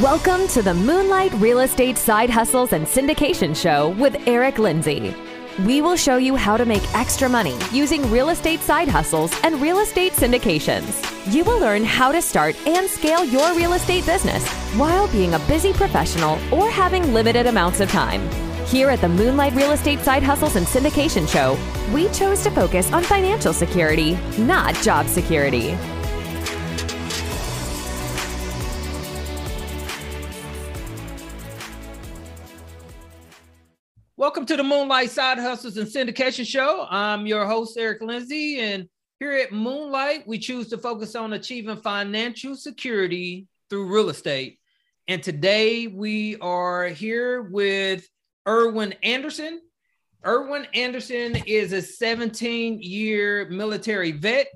Welcome 0.00 0.48
to 0.48 0.62
the 0.62 0.72
Moonlight 0.72 1.30
Real 1.34 1.60
Estate 1.60 1.98
Side 1.98 2.30
Hustles 2.30 2.72
and 2.72 2.86
Syndication 2.86 3.54
Show 3.54 3.90
with 3.98 4.16
Eric 4.26 4.58
Lindsey. 4.58 5.14
We 5.66 5.82
will 5.82 5.94
show 5.94 6.16
you 6.16 6.36
how 6.36 6.56
to 6.56 6.64
make 6.64 6.94
extra 6.94 7.28
money 7.28 7.58
using 7.70 8.10
real 8.10 8.30
estate 8.30 8.60
side 8.60 8.88
hustles 8.88 9.30
and 9.44 9.60
real 9.60 9.80
estate 9.80 10.12
syndications. 10.12 11.04
You 11.30 11.44
will 11.44 11.60
learn 11.60 11.84
how 11.84 12.12
to 12.12 12.22
start 12.22 12.56
and 12.66 12.88
scale 12.88 13.26
your 13.26 13.54
real 13.54 13.74
estate 13.74 14.06
business 14.06 14.48
while 14.78 15.06
being 15.08 15.34
a 15.34 15.38
busy 15.40 15.74
professional 15.74 16.38
or 16.50 16.70
having 16.70 17.12
limited 17.12 17.46
amounts 17.46 17.80
of 17.80 17.90
time. 17.90 18.26
Here 18.64 18.88
at 18.88 19.02
the 19.02 19.08
Moonlight 19.08 19.52
Real 19.52 19.72
Estate 19.72 20.00
Side 20.00 20.22
Hustles 20.22 20.56
and 20.56 20.66
Syndication 20.66 21.28
Show, 21.28 21.58
we 21.92 22.08
chose 22.08 22.42
to 22.44 22.50
focus 22.50 22.90
on 22.90 23.04
financial 23.04 23.52
security, 23.52 24.16
not 24.38 24.74
job 24.76 25.08
security. 25.08 25.76
Welcome 34.30 34.46
to 34.46 34.56
the 34.56 34.62
Moonlight 34.62 35.10
Side 35.10 35.40
Hustles 35.40 35.76
and 35.76 35.88
Syndication 35.88 36.46
Show. 36.46 36.86
I'm 36.88 37.26
your 37.26 37.46
host, 37.46 37.76
Eric 37.76 38.00
Lindsey, 38.00 38.60
and 38.60 38.88
here 39.18 39.32
at 39.32 39.50
Moonlight, 39.50 40.22
we 40.24 40.38
choose 40.38 40.68
to 40.68 40.78
focus 40.78 41.16
on 41.16 41.32
achieving 41.32 41.76
financial 41.78 42.54
security 42.54 43.48
through 43.68 43.92
real 43.92 44.08
estate. 44.08 44.60
And 45.08 45.20
today 45.20 45.88
we 45.88 46.36
are 46.36 46.86
here 46.86 47.42
with 47.42 48.08
Irwin 48.46 48.94
Anderson. 49.02 49.62
Irwin 50.24 50.68
Anderson 50.74 51.34
is 51.44 51.72
a 51.72 51.82
17 51.82 52.80
year 52.80 53.48
military 53.50 54.12
vet. 54.12 54.46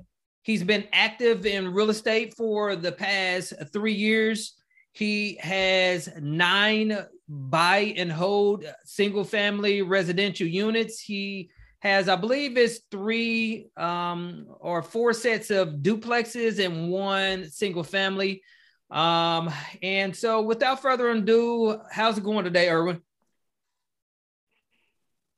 He's 0.43 0.63
been 0.63 0.87
active 0.93 1.45
in 1.45 1.73
real 1.73 1.89
estate 1.89 2.33
for 2.37 2.77
the 2.77 2.93
past 2.93 3.51
three 3.73 3.93
years. 3.93 4.55
He 4.93 5.37
has 5.41 6.07
nine 6.21 6.97
buy 7.27 7.93
and 7.97 8.11
hold 8.11 8.65
single 8.83 9.23
family 9.23 9.81
residential 9.81 10.47
units. 10.47 10.99
He 10.99 11.49
has, 11.79 12.09
I 12.09 12.15
believe, 12.15 12.57
it's 12.57 12.79
three 12.89 13.67
um, 13.77 14.47
or 14.59 14.81
four 14.81 15.13
sets 15.13 15.51
of 15.51 15.69
duplexes 15.81 16.63
and 16.63 16.89
one 16.89 17.49
single 17.49 17.83
family. 17.83 18.41
Um, 18.89 19.51
and 19.81 20.15
so, 20.15 20.41
without 20.41 20.81
further 20.81 21.09
ado, 21.09 21.79
how's 21.91 22.17
it 22.17 22.23
going 22.23 22.45
today, 22.45 22.69
Irwin? 22.69 23.01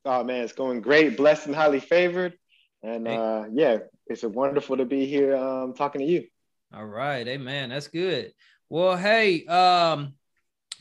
Oh 0.05 0.23
man, 0.23 0.43
it's 0.43 0.53
going 0.53 0.81
great, 0.81 1.17
blessed 1.17 1.47
and 1.47 1.55
highly 1.55 1.81
favored, 1.81 2.33
and 2.81 3.07
uh, 3.07 3.45
yeah, 3.51 3.79
it's 4.05 4.23
wonderful 4.23 4.77
to 4.77 4.85
be 4.85 5.05
here 5.05 5.35
um, 5.35 5.73
talking 5.73 5.99
to 5.99 6.07
you. 6.07 6.27
All 6.73 6.85
right, 6.85 7.27
amen. 7.27 7.69
That's 7.69 7.87
good. 7.87 8.33
Well, 8.69 8.95
hey, 8.95 9.45
um, 9.45 10.13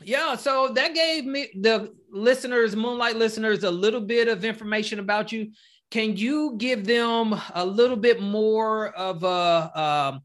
yeah, 0.02 0.36
so 0.36 0.68
that 0.74 0.94
gave 0.94 1.24
me 1.24 1.48
the 1.60 1.94
listeners, 2.10 2.76
Moonlight 2.76 3.16
listeners, 3.16 3.64
a 3.64 3.70
little 3.70 4.00
bit 4.00 4.28
of 4.28 4.44
information 4.44 4.98
about 4.98 5.32
you. 5.32 5.52
Can 5.90 6.16
you 6.16 6.54
give 6.58 6.84
them 6.84 7.34
a 7.54 7.64
little 7.64 7.96
bit 7.96 8.20
more 8.20 8.88
of 8.88 9.22
a 9.22 9.80
um, 9.80 10.20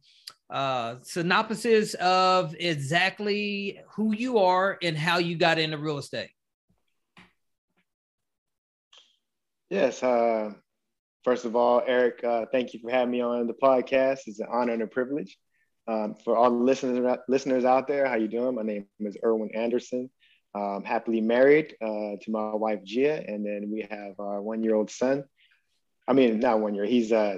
uh, 0.49 0.95
synopsis 1.03 1.93
of 1.95 2.55
exactly 2.59 3.79
who 3.91 4.13
you 4.13 4.39
are 4.39 4.77
and 4.81 4.97
how 4.97 5.19
you 5.19 5.37
got 5.37 5.59
into 5.59 5.77
real 5.77 5.97
estate? 5.97 6.31
Yes. 9.69 10.03
Uh, 10.03 10.51
first 11.23 11.45
of 11.45 11.55
all, 11.55 11.81
Eric, 11.87 12.23
uh, 12.23 12.45
thank 12.51 12.73
you 12.73 12.79
for 12.81 12.91
having 12.91 13.11
me 13.11 13.21
on 13.21 13.47
the 13.47 13.53
podcast. 13.53 14.21
It's 14.25 14.39
an 14.39 14.47
honor 14.51 14.73
and 14.73 14.81
a 14.81 14.87
privilege. 14.87 15.37
Um, 15.87 16.15
for 16.23 16.37
all 16.37 16.51
the 16.51 16.63
listeners 16.63 17.17
listeners 17.27 17.65
out 17.65 17.87
there, 17.87 18.07
how 18.07 18.15
you 18.15 18.27
doing? 18.27 18.55
My 18.55 18.61
name 18.61 18.87
is 18.99 19.17
Irwin 19.23 19.55
Anderson. 19.55 20.09
Um, 20.53 20.83
happily 20.83 21.21
married 21.21 21.75
uh, 21.81 22.17
to 22.21 22.25
my 22.29 22.53
wife 22.55 22.83
Gia, 22.83 23.23
and 23.25 23.45
then 23.45 23.69
we 23.71 23.87
have 23.89 24.19
our 24.19 24.41
one-year-old 24.41 24.91
son. 24.91 25.23
I 26.07 26.13
mean, 26.13 26.39
not 26.39 26.59
one 26.59 26.75
year. 26.75 26.85
He's 26.85 27.11
uh, 27.11 27.37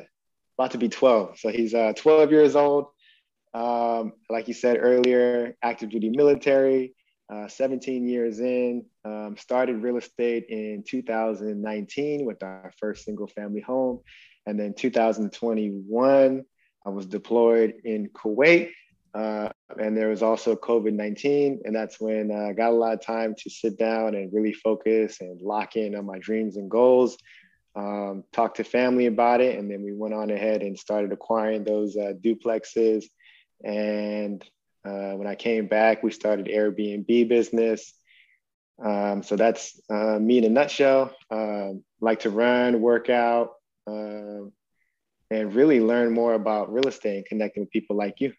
about 0.57 0.71
to 0.71 0.77
be 0.77 0.89
12, 0.89 1.39
so 1.39 1.49
he's 1.49 1.73
uh, 1.73 1.93
12 1.95 2.31
years 2.31 2.55
old. 2.55 2.87
Um, 3.53 4.13
like 4.29 4.47
you 4.47 4.53
said 4.53 4.77
earlier, 4.79 5.55
active 5.61 5.89
duty 5.89 6.09
military. 6.09 6.95
Uh, 7.31 7.47
17 7.47 8.07
years 8.07 8.39
in, 8.39 8.85
um, 9.05 9.35
started 9.37 9.81
real 9.81 9.97
estate 9.97 10.45
in 10.49 10.83
2019 10.85 12.25
with 12.25 12.43
our 12.43 12.71
first 12.79 13.05
single 13.05 13.27
family 13.27 13.61
home. 13.61 14.01
And 14.45 14.59
then 14.59 14.73
2021, 14.73 16.43
I 16.85 16.89
was 16.89 17.05
deployed 17.05 17.75
in 17.83 18.09
Kuwait. 18.09 18.71
Uh, 19.13 19.49
and 19.79 19.95
there 19.95 20.09
was 20.09 20.23
also 20.23 20.55
COVID 20.55 20.93
19. 20.93 21.61
And 21.65 21.75
that's 21.75 21.99
when 21.99 22.31
I 22.31 22.53
got 22.53 22.71
a 22.71 22.75
lot 22.75 22.93
of 22.93 23.01
time 23.01 23.35
to 23.39 23.49
sit 23.49 23.77
down 23.77 24.15
and 24.15 24.33
really 24.33 24.53
focus 24.53 25.21
and 25.21 25.39
lock 25.41 25.75
in 25.75 25.95
on 25.95 26.05
my 26.05 26.19
dreams 26.19 26.57
and 26.57 26.69
goals. 26.69 27.17
Um, 27.75 28.23
talk 28.31 28.55
to 28.55 28.63
family 28.63 29.05
about 29.05 29.41
it. 29.41 29.57
And 29.57 29.69
then 29.69 29.83
we 29.83 29.93
went 29.93 30.13
on 30.13 30.29
ahead 30.29 30.61
and 30.61 30.77
started 30.77 31.11
acquiring 31.11 31.63
those 31.63 31.95
uh, 31.95 32.13
duplexes. 32.19 33.05
And 33.63 34.43
uh, 34.85 35.13
when 35.13 35.27
I 35.27 35.35
came 35.35 35.67
back, 35.67 36.03
we 36.03 36.11
started 36.11 36.47
Airbnb 36.47 37.27
business. 37.27 37.93
Um, 38.83 39.23
so 39.23 39.35
that's 39.35 39.79
uh, 39.89 40.17
me 40.19 40.39
in 40.39 40.43
a 40.43 40.49
nutshell. 40.49 41.15
Um, 41.29 41.83
like 42.01 42.21
to 42.21 42.29
run, 42.29 42.81
work 42.81 43.09
out, 43.09 43.53
uh, 43.87 44.49
and 45.33 45.53
really 45.53 45.79
learn 45.79 46.13
more 46.13 46.33
about 46.33 46.71
real 46.71 46.87
estate 46.87 47.17
and 47.17 47.25
connecting 47.25 47.63
with 47.63 47.71
people 47.71 47.95
like 47.95 48.15
you. 48.19 48.33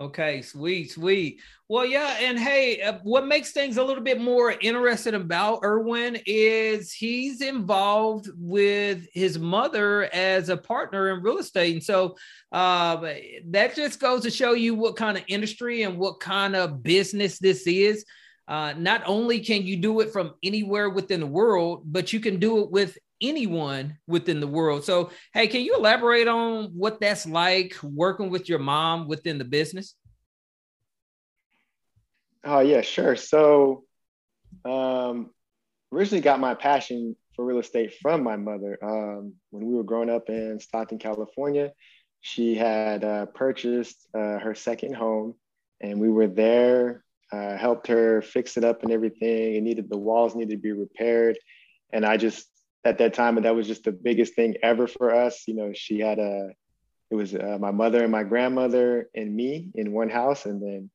Okay, 0.00 0.42
sweet, 0.42 0.90
sweet. 0.90 1.40
Well, 1.68 1.86
yeah, 1.86 2.16
and 2.20 2.36
hey, 2.36 2.82
uh, 2.82 2.98
what 3.04 3.28
makes 3.28 3.52
things 3.52 3.76
a 3.76 3.84
little 3.84 4.02
bit 4.02 4.20
more 4.20 4.50
interesting 4.60 5.14
about 5.14 5.60
Irwin 5.62 6.18
is 6.26 6.92
he's 6.92 7.40
involved 7.40 8.28
with 8.36 9.06
his 9.12 9.38
mother 9.38 10.12
as 10.12 10.48
a 10.48 10.56
partner 10.56 11.10
in 11.10 11.22
real 11.22 11.38
estate, 11.38 11.74
and 11.74 11.82
so 11.82 12.16
uh, 12.50 12.96
that 13.50 13.76
just 13.76 14.00
goes 14.00 14.22
to 14.22 14.32
show 14.32 14.54
you 14.54 14.74
what 14.74 14.96
kind 14.96 15.16
of 15.16 15.22
industry 15.28 15.84
and 15.84 15.96
what 15.96 16.18
kind 16.18 16.56
of 16.56 16.82
business 16.82 17.38
this 17.38 17.64
is. 17.68 18.04
Uh, 18.48 18.74
not 18.76 19.00
only 19.06 19.38
can 19.38 19.62
you 19.62 19.76
do 19.76 20.00
it 20.00 20.12
from 20.12 20.34
anywhere 20.42 20.90
within 20.90 21.20
the 21.20 21.26
world, 21.26 21.82
but 21.86 22.12
you 22.12 22.18
can 22.18 22.40
do 22.40 22.64
it 22.64 22.70
with 22.70 22.98
anyone 23.20 23.98
within 24.06 24.40
the 24.40 24.46
world. 24.46 24.84
So, 24.84 25.10
hey, 25.32 25.46
can 25.46 25.62
you 25.62 25.76
elaborate 25.76 26.28
on 26.28 26.66
what 26.74 27.00
that's 27.00 27.26
like 27.26 27.76
working 27.82 28.30
with 28.30 28.48
your 28.48 28.58
mom 28.58 29.08
within 29.08 29.38
the 29.38 29.44
business? 29.44 29.94
Oh, 32.44 32.60
yeah, 32.60 32.82
sure. 32.82 33.16
So, 33.16 33.84
um, 34.64 35.30
originally 35.92 36.20
got 36.20 36.40
my 36.40 36.54
passion 36.54 37.16
for 37.34 37.44
real 37.44 37.58
estate 37.58 37.94
from 38.00 38.22
my 38.22 38.36
mother. 38.36 38.78
Um, 38.82 39.34
when 39.50 39.66
we 39.66 39.74
were 39.74 39.84
growing 39.84 40.10
up 40.10 40.28
in 40.28 40.58
Stockton, 40.60 40.98
California, 40.98 41.72
she 42.20 42.54
had 42.54 43.04
uh, 43.04 43.26
purchased 43.26 44.06
uh, 44.14 44.38
her 44.38 44.54
second 44.54 44.94
home, 44.94 45.34
and 45.80 46.00
we 46.00 46.08
were 46.08 46.26
there, 46.26 47.04
uh, 47.32 47.56
helped 47.56 47.86
her 47.88 48.22
fix 48.22 48.56
it 48.56 48.64
up 48.64 48.82
and 48.82 48.92
everything. 48.92 49.54
It 49.54 49.62
needed 49.62 49.90
the 49.90 49.98
walls 49.98 50.34
needed 50.34 50.50
to 50.50 50.56
be 50.56 50.72
repaired, 50.72 51.38
and 51.92 52.04
I 52.04 52.16
just 52.16 52.46
at 52.84 52.98
that 52.98 53.14
time, 53.14 53.36
and 53.36 53.46
that 53.46 53.54
was 53.54 53.66
just 53.66 53.84
the 53.84 53.92
biggest 53.92 54.34
thing 54.34 54.56
ever 54.62 54.86
for 54.86 55.14
us. 55.14 55.44
You 55.46 55.54
know, 55.54 55.72
she 55.74 56.00
had 56.00 56.18
a, 56.18 56.50
it 57.10 57.14
was 57.14 57.34
uh, 57.34 57.58
my 57.60 57.70
mother 57.70 58.02
and 58.02 58.12
my 58.12 58.24
grandmother 58.24 59.08
and 59.14 59.34
me 59.34 59.70
in 59.74 59.92
one 59.92 60.10
house, 60.10 60.46
and 60.46 60.62
then 60.62 60.90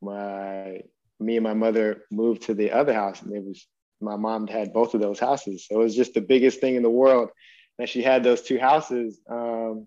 my 0.00 0.82
me 1.20 1.36
and 1.36 1.44
my 1.44 1.54
mother 1.54 2.02
moved 2.10 2.42
to 2.42 2.54
the 2.54 2.72
other 2.72 2.92
house, 2.92 3.22
and 3.22 3.34
it 3.34 3.42
was 3.42 3.66
my 4.00 4.16
mom 4.16 4.46
had 4.46 4.72
both 4.72 4.94
of 4.94 5.00
those 5.00 5.18
houses, 5.18 5.66
so 5.66 5.80
it 5.80 5.84
was 5.84 5.96
just 5.96 6.14
the 6.14 6.20
biggest 6.20 6.60
thing 6.60 6.76
in 6.76 6.82
the 6.82 6.90
world 6.90 7.30
that 7.78 7.88
she 7.88 8.02
had 8.02 8.22
those 8.22 8.42
two 8.42 8.58
houses, 8.58 9.20
um, 9.30 9.86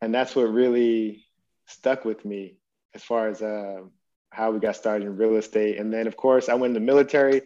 and 0.00 0.14
that's 0.14 0.34
what 0.34 0.52
really 0.52 1.24
stuck 1.66 2.04
with 2.04 2.24
me 2.24 2.56
as 2.94 3.02
far 3.02 3.28
as 3.28 3.40
uh, 3.42 3.80
how 4.30 4.50
we 4.50 4.58
got 4.58 4.76
started 4.76 5.06
in 5.06 5.16
real 5.16 5.36
estate. 5.36 5.78
And 5.78 5.92
then, 5.92 6.06
of 6.06 6.16
course, 6.16 6.48
I 6.48 6.54
went 6.54 6.74
in 6.76 6.82
the 6.82 6.92
military 6.92 7.42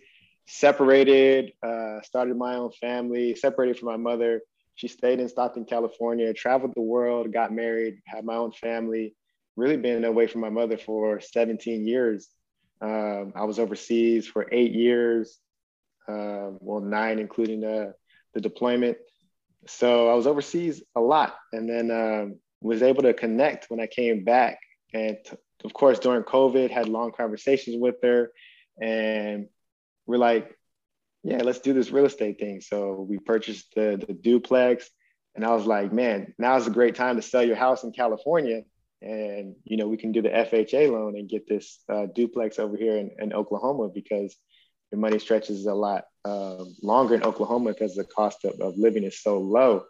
separated, 0.46 1.52
uh, 1.62 2.00
started 2.02 2.36
my 2.36 2.54
own 2.54 2.70
family, 2.72 3.34
separated 3.34 3.78
from 3.78 3.88
my 3.88 3.96
mother. 3.96 4.42
She 4.74 4.88
stayed 4.88 5.20
in 5.20 5.28
Stockton, 5.28 5.64
California, 5.64 6.32
traveled 6.32 6.72
the 6.74 6.82
world, 6.82 7.32
got 7.32 7.52
married, 7.52 7.98
had 8.06 8.24
my 8.24 8.36
own 8.36 8.52
family, 8.52 9.14
really 9.56 9.76
been 9.76 10.04
away 10.04 10.26
from 10.26 10.42
my 10.42 10.50
mother 10.50 10.76
for 10.76 11.20
17 11.20 11.86
years. 11.86 12.28
Um, 12.80 13.32
I 13.34 13.44
was 13.44 13.58
overseas 13.58 14.26
for 14.26 14.46
eight 14.52 14.72
years, 14.72 15.38
uh, 16.08 16.50
well, 16.60 16.80
nine, 16.80 17.18
including 17.18 17.60
the, 17.60 17.94
the 18.34 18.40
deployment. 18.40 18.98
So 19.66 20.10
I 20.10 20.14
was 20.14 20.26
overseas 20.26 20.82
a 20.94 21.00
lot 21.00 21.34
and 21.52 21.68
then 21.68 21.90
um, 21.90 22.36
was 22.60 22.82
able 22.82 23.02
to 23.02 23.14
connect 23.14 23.70
when 23.70 23.80
I 23.80 23.86
came 23.86 24.24
back. 24.24 24.58
And 24.92 25.16
t- 25.24 25.36
of 25.64 25.72
course, 25.72 25.98
during 25.98 26.22
COVID, 26.22 26.70
had 26.70 26.88
long 26.88 27.12
conversations 27.12 27.76
with 27.80 27.96
her 28.02 28.30
and 28.80 29.48
we're 30.06 30.18
like, 30.18 30.56
yeah, 31.22 31.42
let's 31.42 31.60
do 31.60 31.72
this 31.72 31.90
real 31.90 32.06
estate 32.06 32.38
thing. 32.38 32.60
So 32.60 33.06
we 33.08 33.18
purchased 33.18 33.74
the, 33.74 34.02
the 34.06 34.14
duplex. 34.14 34.88
And 35.34 35.44
I 35.44 35.54
was 35.54 35.66
like, 35.66 35.92
man, 35.92 36.34
now's 36.38 36.66
a 36.66 36.70
great 36.70 36.94
time 36.94 37.16
to 37.16 37.22
sell 37.22 37.42
your 37.42 37.56
house 37.56 37.84
in 37.84 37.92
California 37.92 38.62
and 39.02 39.54
you 39.64 39.76
know 39.76 39.88
we 39.88 39.96
can 39.96 40.12
do 40.12 40.22
the 40.22 40.28
FHA 40.28 40.90
loan 40.90 41.16
and 41.16 41.28
get 41.28 41.46
this 41.46 41.80
uh, 41.88 42.06
duplex 42.14 42.58
over 42.58 42.76
here 42.76 42.96
in, 42.96 43.10
in, 43.18 43.32
Oklahoma 43.32 43.88
because 43.88 44.34
the 44.90 44.96
money 44.96 45.18
stretches 45.18 45.66
a 45.66 45.74
lot 45.74 46.04
uh, 46.24 46.64
longer 46.82 47.14
in 47.14 47.22
Oklahoma 47.22 47.72
because 47.72 47.94
the 47.94 48.04
cost 48.04 48.44
of, 48.44 48.58
of, 48.60 48.78
living 48.78 49.04
is 49.04 49.20
so 49.20 49.38
low. 49.38 49.84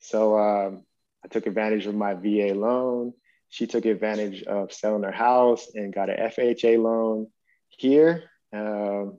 So 0.00 0.38
um, 0.38 0.84
I 1.24 1.28
took 1.28 1.46
advantage 1.46 1.86
of 1.86 1.94
my 1.94 2.14
VA 2.14 2.54
loan. 2.54 3.12
She 3.50 3.66
took 3.66 3.84
advantage 3.84 4.42
of 4.42 4.72
selling 4.72 5.02
her 5.02 5.12
house 5.12 5.68
and 5.74 5.94
got 5.94 6.10
an 6.10 6.30
FHA 6.30 6.82
loan 6.82 7.28
here. 7.68 8.24
Um, 8.52 9.18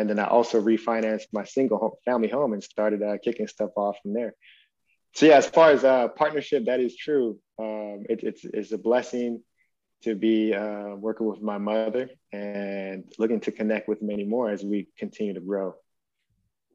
and 0.00 0.08
then 0.08 0.18
I 0.18 0.24
also 0.24 0.60
refinanced 0.60 1.26
my 1.32 1.44
single 1.44 1.78
home, 1.78 1.92
family 2.04 2.28
home 2.28 2.54
and 2.54 2.64
started 2.64 3.02
uh, 3.02 3.18
kicking 3.22 3.46
stuff 3.46 3.70
off 3.76 3.96
from 4.02 4.14
there. 4.14 4.34
So 5.14 5.26
yeah, 5.26 5.36
as 5.36 5.46
far 5.46 5.70
as 5.70 5.84
uh, 5.84 6.08
partnership, 6.08 6.64
that 6.66 6.80
is 6.80 6.96
true. 6.96 7.38
Um, 7.58 8.04
it, 8.08 8.22
it's 8.22 8.44
it's 8.44 8.72
a 8.72 8.78
blessing 8.78 9.42
to 10.04 10.14
be 10.14 10.54
uh, 10.54 10.94
working 10.96 11.26
with 11.26 11.42
my 11.42 11.58
mother 11.58 12.08
and 12.32 13.04
looking 13.18 13.40
to 13.40 13.52
connect 13.52 13.88
with 13.88 14.00
many 14.00 14.24
more 14.24 14.48
as 14.50 14.64
we 14.64 14.88
continue 14.96 15.34
to 15.34 15.40
grow. 15.40 15.74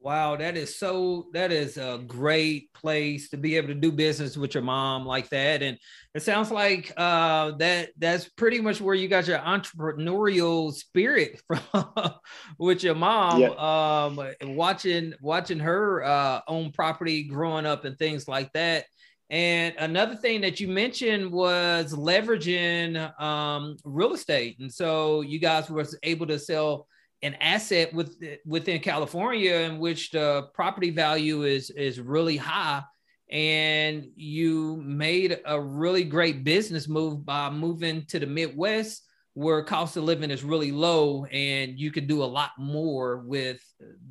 Wow, 0.06 0.36
that 0.36 0.56
is 0.56 0.78
so 0.78 1.26
that 1.32 1.50
is 1.50 1.78
a 1.78 2.00
great 2.06 2.72
place 2.74 3.28
to 3.30 3.36
be 3.36 3.56
able 3.56 3.66
to 3.66 3.74
do 3.74 3.90
business 3.90 4.36
with 4.36 4.54
your 4.54 4.62
mom 4.62 5.04
like 5.04 5.28
that. 5.30 5.64
And 5.64 5.76
it 6.14 6.22
sounds 6.22 6.52
like 6.52 6.92
uh 6.96 7.56
that 7.58 7.88
that's 7.98 8.28
pretty 8.28 8.60
much 8.60 8.80
where 8.80 8.94
you 8.94 9.08
got 9.08 9.26
your 9.26 9.40
entrepreneurial 9.40 10.72
spirit 10.72 11.42
from 11.48 12.14
with 12.56 12.84
your 12.84 12.94
mom. 12.94 13.40
Yeah. 13.40 13.48
Um 13.58 14.54
watching 14.54 15.12
watching 15.20 15.58
her 15.58 16.04
uh 16.04 16.40
own 16.46 16.70
property 16.70 17.24
growing 17.24 17.66
up 17.66 17.84
and 17.84 17.98
things 17.98 18.28
like 18.28 18.52
that. 18.52 18.84
And 19.28 19.74
another 19.76 20.14
thing 20.14 20.40
that 20.42 20.60
you 20.60 20.68
mentioned 20.68 21.32
was 21.32 21.92
leveraging 21.92 23.20
um, 23.20 23.76
real 23.82 24.12
estate. 24.14 24.60
And 24.60 24.72
so 24.72 25.22
you 25.22 25.40
guys 25.40 25.68
were 25.68 25.84
able 26.04 26.28
to 26.28 26.38
sell 26.38 26.86
an 27.22 27.34
asset 27.34 27.92
with 27.94 28.22
within 28.44 28.80
California 28.80 29.54
in 29.54 29.78
which 29.78 30.10
the 30.10 30.48
property 30.54 30.90
value 30.90 31.44
is 31.44 31.70
is 31.70 32.00
really 32.00 32.36
high 32.36 32.82
and 33.30 34.06
you 34.14 34.80
made 34.84 35.40
a 35.46 35.60
really 35.60 36.04
great 36.04 36.44
business 36.44 36.88
move 36.88 37.24
by 37.24 37.50
moving 37.50 38.04
to 38.06 38.20
the 38.20 38.26
Midwest 38.26 39.02
where 39.34 39.62
cost 39.62 39.96
of 39.96 40.04
living 40.04 40.30
is 40.30 40.44
really 40.44 40.72
low 40.72 41.26
and 41.26 41.78
you 41.78 41.90
can 41.90 42.06
do 42.06 42.22
a 42.22 42.24
lot 42.24 42.52
more 42.58 43.18
with 43.18 43.60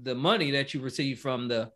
the 0.04 0.14
money 0.14 0.52
that 0.52 0.74
you 0.74 0.82
receive 0.82 1.20
from 1.20 1.48
the 1.48 1.70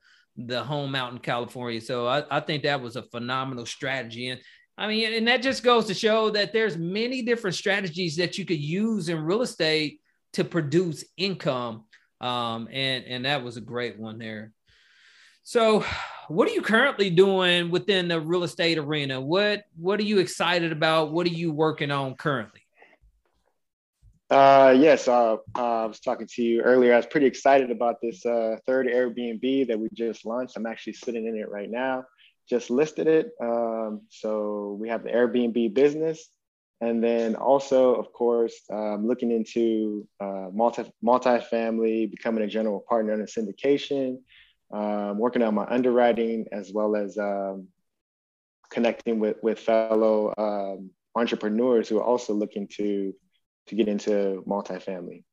the 0.47 0.63
home 0.63 0.95
out 0.95 1.11
in 1.11 1.19
California. 1.19 1.81
So 1.81 2.07
I, 2.07 2.23
I 2.31 2.39
think 2.39 2.63
that 2.63 2.81
was 2.81 2.95
a 2.95 3.03
phenomenal 3.03 3.65
strategy. 3.65 4.29
And 4.29 4.39
I 4.77 4.87
mean, 4.87 5.13
and 5.13 5.27
that 5.27 5.41
just 5.41 5.63
goes 5.63 5.85
to 5.87 5.93
show 5.93 6.29
that 6.29 6.53
there's 6.53 6.77
many 6.77 7.21
different 7.21 7.55
strategies 7.55 8.15
that 8.15 8.37
you 8.37 8.45
could 8.45 8.59
use 8.59 9.09
in 9.09 9.21
real 9.21 9.41
estate 9.41 9.99
to 10.33 10.43
produce 10.43 11.03
income. 11.17 11.85
Um, 12.21 12.67
and 12.71 13.05
and 13.05 13.25
that 13.25 13.43
was 13.43 13.57
a 13.57 13.61
great 13.61 13.97
one 13.97 14.17
there. 14.17 14.51
So, 15.43 15.83
what 16.27 16.47
are 16.47 16.51
you 16.51 16.61
currently 16.61 17.09
doing 17.09 17.71
within 17.71 18.07
the 18.07 18.19
real 18.19 18.43
estate 18.43 18.77
arena? 18.77 19.19
What 19.19 19.63
what 19.77 19.99
are 19.99 20.03
you 20.03 20.19
excited 20.19 20.71
about? 20.71 21.11
What 21.11 21.25
are 21.25 21.31
you 21.31 21.51
working 21.51 21.91
on 21.91 22.15
currently? 22.15 22.61
Uh, 24.29 24.75
yes, 24.77 25.07
uh, 25.07 25.37
uh, 25.57 25.83
I 25.83 25.85
was 25.87 25.99
talking 25.99 26.27
to 26.35 26.43
you 26.43 26.61
earlier. 26.61 26.93
I 26.93 26.97
was 26.97 27.07
pretty 27.07 27.25
excited 27.25 27.71
about 27.71 27.99
this 27.99 28.23
uh, 28.27 28.57
third 28.67 28.85
Airbnb 28.85 29.67
that 29.67 29.79
we 29.79 29.89
just 29.91 30.23
launched. 30.23 30.55
I'm 30.55 30.67
actually 30.67 30.93
sitting 30.93 31.25
in 31.25 31.35
it 31.35 31.49
right 31.49 31.69
now. 31.69 32.03
Just 32.47 32.69
listed 32.69 33.07
it. 33.07 33.31
Um, 33.41 34.01
so 34.09 34.77
we 34.79 34.89
have 34.89 35.03
the 35.03 35.09
Airbnb 35.09 35.73
business. 35.73 36.29
And 36.81 37.03
then 37.03 37.35
also, 37.35 37.95
of 37.95 38.13
course, 38.13 38.61
um, 38.71 39.05
looking 39.05 39.31
into 39.31 40.07
uh, 40.21 40.47
multi 40.53 40.83
multifamily, 41.03 42.09
becoming 42.09 42.43
a 42.43 42.47
general 42.47 42.85
partner 42.87 43.13
in 43.13 43.21
a 43.21 43.25
syndication, 43.25 44.19
um, 44.71 45.17
working 45.17 45.43
on 45.43 45.55
my 45.55 45.65
underwriting, 45.65 46.45
as 46.53 46.71
well 46.71 46.95
as 46.95 47.17
um, 47.17 47.67
connecting 48.69 49.19
with 49.19 49.35
with 49.43 49.59
fellow 49.59 50.33
um, 50.37 50.89
entrepreneurs 51.15 51.89
who 51.89 51.97
are 51.97 52.03
also 52.03 52.33
looking 52.33 52.67
to 52.75 53.13
to 53.67 53.75
get 53.75 53.89
into 53.89 54.43
multifamily. 54.47 55.23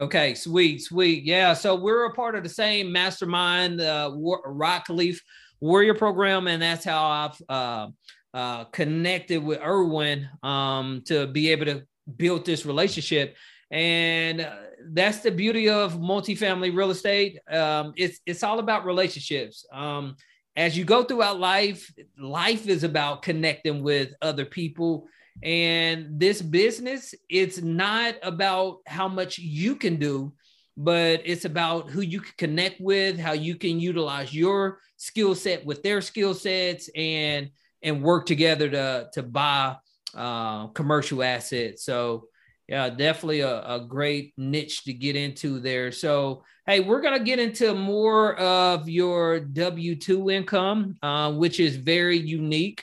Okay, 0.00 0.34
sweet, 0.34 0.82
sweet. 0.82 1.22
Yeah, 1.22 1.54
so 1.54 1.76
we're 1.76 2.06
a 2.06 2.14
part 2.14 2.34
of 2.34 2.42
the 2.42 2.48
same 2.48 2.90
mastermind, 2.90 3.80
uh, 3.80 4.10
Rock 4.44 4.88
Leaf 4.88 5.22
Warrior 5.60 5.94
Program, 5.94 6.48
and 6.48 6.60
that's 6.60 6.84
how 6.84 7.06
I've 7.06 7.42
uh, 7.48 7.88
uh, 8.34 8.64
connected 8.64 9.42
with 9.42 9.60
Irwin 9.60 10.28
um, 10.42 11.02
to 11.06 11.26
be 11.26 11.50
able 11.50 11.66
to 11.66 11.82
build 12.16 12.44
this 12.44 12.66
relationship. 12.66 13.36
And 13.70 14.42
uh, 14.42 14.56
that's 14.92 15.20
the 15.20 15.30
beauty 15.30 15.68
of 15.68 15.94
multifamily 15.94 16.76
real 16.76 16.90
estate. 16.90 17.38
Um, 17.50 17.94
it's 17.96 18.20
it's 18.26 18.42
all 18.42 18.58
about 18.58 18.84
relationships. 18.84 19.66
Um, 19.72 20.16
as 20.56 20.76
you 20.76 20.84
go 20.84 21.02
throughout 21.02 21.40
life, 21.40 21.90
life 22.18 22.68
is 22.68 22.84
about 22.84 23.22
connecting 23.22 23.82
with 23.82 24.10
other 24.20 24.44
people. 24.44 25.06
And 25.42 26.20
this 26.20 26.42
business, 26.42 27.14
it's 27.30 27.62
not 27.62 28.16
about 28.22 28.80
how 28.86 29.08
much 29.08 29.38
you 29.38 29.76
can 29.76 29.96
do, 29.96 30.34
but 30.76 31.22
it's 31.24 31.46
about 31.46 31.88
who 31.90 32.02
you 32.02 32.20
can 32.20 32.34
connect 32.36 32.80
with, 32.80 33.18
how 33.18 33.32
you 33.32 33.56
can 33.56 33.80
utilize 33.80 34.34
your 34.34 34.80
skill 34.98 35.34
set 35.34 35.64
with 35.64 35.82
their 35.82 36.02
skill 36.02 36.34
sets, 36.34 36.90
and 36.94 37.48
and 37.82 38.02
work 38.02 38.26
together 38.26 38.68
to 38.70 39.08
to 39.12 39.22
buy 39.22 39.76
uh, 40.14 40.68
commercial 40.68 41.22
assets. 41.22 41.84
So 41.84 42.28
yeah, 42.68 42.88
definitely 42.88 43.40
a, 43.40 43.62
a 43.62 43.84
great 43.86 44.34
niche 44.36 44.84
to 44.84 44.92
get 44.92 45.16
into 45.16 45.60
there. 45.60 45.92
So 45.92 46.44
hey, 46.66 46.80
we're 46.80 47.00
gonna 47.00 47.24
get 47.24 47.38
into 47.38 47.74
more 47.74 48.36
of 48.36 48.88
your 48.88 49.40
W 49.40 49.96
two 49.96 50.30
income, 50.30 50.96
uh, 51.02 51.32
which 51.32 51.60
is 51.60 51.76
very 51.76 52.18
unique. 52.18 52.82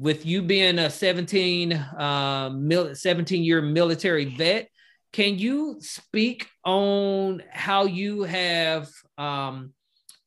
With 0.00 0.24
you 0.24 0.42
being 0.42 0.78
a 0.78 0.88
17, 0.88 1.72
uh, 1.72 2.50
mil- 2.54 2.94
17 2.94 3.42
year 3.42 3.60
military 3.60 4.26
vet, 4.26 4.68
can 5.12 5.38
you 5.38 5.78
speak 5.80 6.48
on 6.64 7.42
how 7.50 7.86
you 7.86 8.22
have 8.22 8.88
um, 9.16 9.72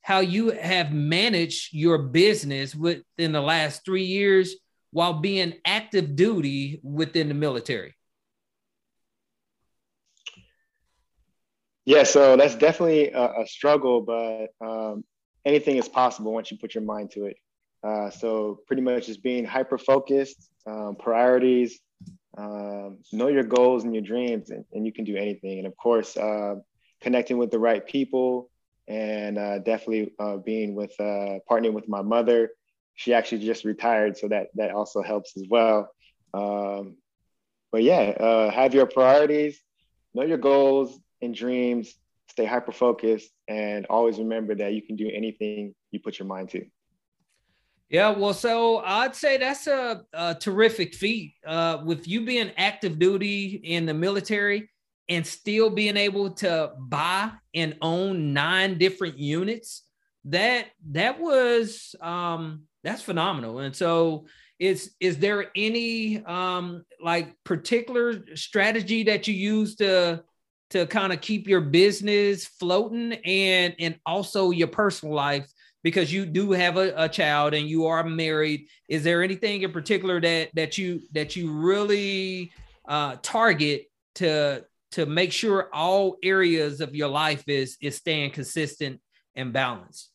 how 0.02 0.20
you 0.20 0.50
have 0.50 0.92
managed 0.92 1.72
your 1.72 1.98
business 1.98 2.74
within 2.74 3.32
the 3.32 3.40
last 3.40 3.84
three 3.84 4.04
years 4.04 4.56
while 4.90 5.14
being 5.14 5.54
active 5.64 6.14
duty 6.16 6.80
within 6.82 7.28
the 7.28 7.34
military? 7.34 7.94
Yeah, 11.84 12.04
so 12.04 12.36
that's 12.36 12.54
definitely 12.54 13.10
a, 13.10 13.42
a 13.42 13.46
struggle, 13.46 14.02
but 14.02 14.48
um, 14.64 15.04
anything 15.44 15.76
is 15.76 15.88
possible 15.88 16.32
once 16.32 16.50
you 16.50 16.58
put 16.58 16.74
your 16.74 16.84
mind 16.84 17.10
to 17.12 17.26
it. 17.26 17.36
Uh, 17.82 18.10
so 18.10 18.60
pretty 18.66 18.82
much 18.82 19.06
just 19.06 19.22
being 19.22 19.44
hyper 19.44 19.78
focused, 19.78 20.50
um, 20.66 20.94
priorities, 20.96 21.80
um, 22.38 22.98
know 23.12 23.26
your 23.26 23.42
goals 23.42 23.82
and 23.82 23.92
your 23.92 24.02
dreams, 24.02 24.50
and, 24.50 24.64
and, 24.72 24.86
you 24.86 24.92
can 24.92 25.04
do 25.04 25.16
anything. 25.16 25.58
And 25.58 25.66
of 25.66 25.76
course, 25.76 26.16
uh, 26.16 26.54
connecting 27.00 27.38
with 27.38 27.50
the 27.50 27.58
right 27.58 27.84
people, 27.84 28.51
and 28.88 29.38
uh, 29.38 29.58
definitely 29.58 30.12
uh, 30.18 30.36
being 30.36 30.74
with 30.74 30.92
uh, 31.00 31.38
partnering 31.50 31.72
with 31.72 31.88
my 31.88 32.02
mother. 32.02 32.50
She 32.94 33.14
actually 33.14 33.44
just 33.44 33.64
retired, 33.64 34.16
so 34.18 34.28
that 34.28 34.48
that 34.54 34.70
also 34.70 35.02
helps 35.02 35.36
as 35.36 35.44
well. 35.48 35.90
Um, 36.34 36.96
but 37.70 37.82
yeah, 37.82 38.14
uh, 38.20 38.50
have 38.50 38.74
your 38.74 38.86
priorities, 38.86 39.60
know 40.14 40.24
your 40.24 40.38
goals 40.38 40.98
and 41.22 41.34
dreams, 41.34 41.94
stay 42.28 42.44
hyper 42.44 42.72
focused, 42.72 43.30
and 43.48 43.86
always 43.86 44.18
remember 44.18 44.54
that 44.56 44.74
you 44.74 44.82
can 44.82 44.96
do 44.96 45.10
anything 45.12 45.74
you 45.90 46.00
put 46.00 46.18
your 46.18 46.28
mind 46.28 46.50
to. 46.50 46.64
Yeah, 47.88 48.10
well, 48.10 48.32
so 48.32 48.78
I'd 48.78 49.14
say 49.14 49.36
that's 49.36 49.66
a, 49.66 50.02
a 50.14 50.34
terrific 50.34 50.94
feat. 50.94 51.34
Uh, 51.46 51.82
with 51.84 52.08
you 52.08 52.24
being 52.24 52.50
active 52.56 52.98
duty 52.98 53.60
in 53.62 53.84
the 53.84 53.92
military, 53.92 54.70
and 55.12 55.26
still 55.26 55.68
being 55.68 55.98
able 55.98 56.30
to 56.30 56.72
buy 56.78 57.30
and 57.54 57.76
own 57.82 58.32
nine 58.32 58.78
different 58.78 59.18
units 59.18 59.82
that 60.24 60.68
that 60.90 61.20
was 61.20 61.94
um 62.00 62.62
that's 62.82 63.02
phenomenal. 63.02 63.58
And 63.60 63.76
so 63.76 64.26
is 64.58 64.94
is 65.00 65.18
there 65.18 65.50
any 65.54 66.24
um 66.24 66.84
like 67.00 67.34
particular 67.44 68.24
strategy 68.36 69.02
that 69.04 69.28
you 69.28 69.34
use 69.34 69.76
to 69.76 70.22
to 70.70 70.86
kind 70.86 71.12
of 71.12 71.20
keep 71.20 71.46
your 71.46 71.60
business 71.60 72.46
floating 72.46 73.12
and 73.12 73.74
and 73.78 73.98
also 74.06 74.50
your 74.50 74.68
personal 74.68 75.14
life? 75.14 75.46
Because 75.82 76.12
you 76.12 76.24
do 76.24 76.52
have 76.52 76.76
a, 76.76 76.94
a 76.96 77.08
child 77.08 77.54
and 77.54 77.68
you 77.68 77.86
are 77.86 78.04
married. 78.04 78.68
Is 78.88 79.02
there 79.02 79.22
anything 79.22 79.62
in 79.62 79.72
particular 79.72 80.20
that 80.20 80.50
that 80.54 80.78
you 80.78 81.02
that 81.12 81.36
you 81.36 81.52
really 81.52 82.52
uh 82.88 83.16
target 83.22 83.86
to 84.14 84.64
to 84.92 85.06
make 85.06 85.32
sure 85.32 85.68
all 85.72 86.16
areas 86.22 86.80
of 86.80 86.94
your 86.94 87.08
life 87.08 87.44
is 87.48 87.76
is 87.80 87.96
staying 87.96 88.30
consistent 88.30 89.00
and 89.34 89.52
balanced 89.52 90.12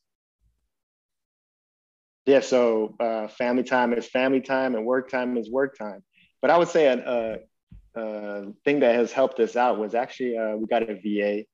Yeah, 2.27 2.41
so 2.41 2.93
uh, 2.99 3.29
family 3.29 3.63
time 3.63 3.93
is 3.93 4.05
family 4.05 4.41
time, 4.41 4.75
and 4.75 4.85
work 4.85 5.09
time 5.09 5.37
is 5.37 5.49
work 5.49 5.77
time. 5.77 6.03
But 6.41 6.51
I 6.51 6.57
would 6.57 6.67
say 6.67 6.87
a, 6.87 6.97
a, 6.97 8.01
a 8.01 8.51
thing 8.65 8.81
that 8.81 8.95
has 8.95 9.13
helped 9.13 9.39
us 9.39 9.55
out 9.55 9.79
was 9.79 9.95
actually 9.95 10.37
uh, 10.37 10.57
we 10.57 10.67
got 10.67 10.83
a 10.83 10.95
VA, 10.95 11.45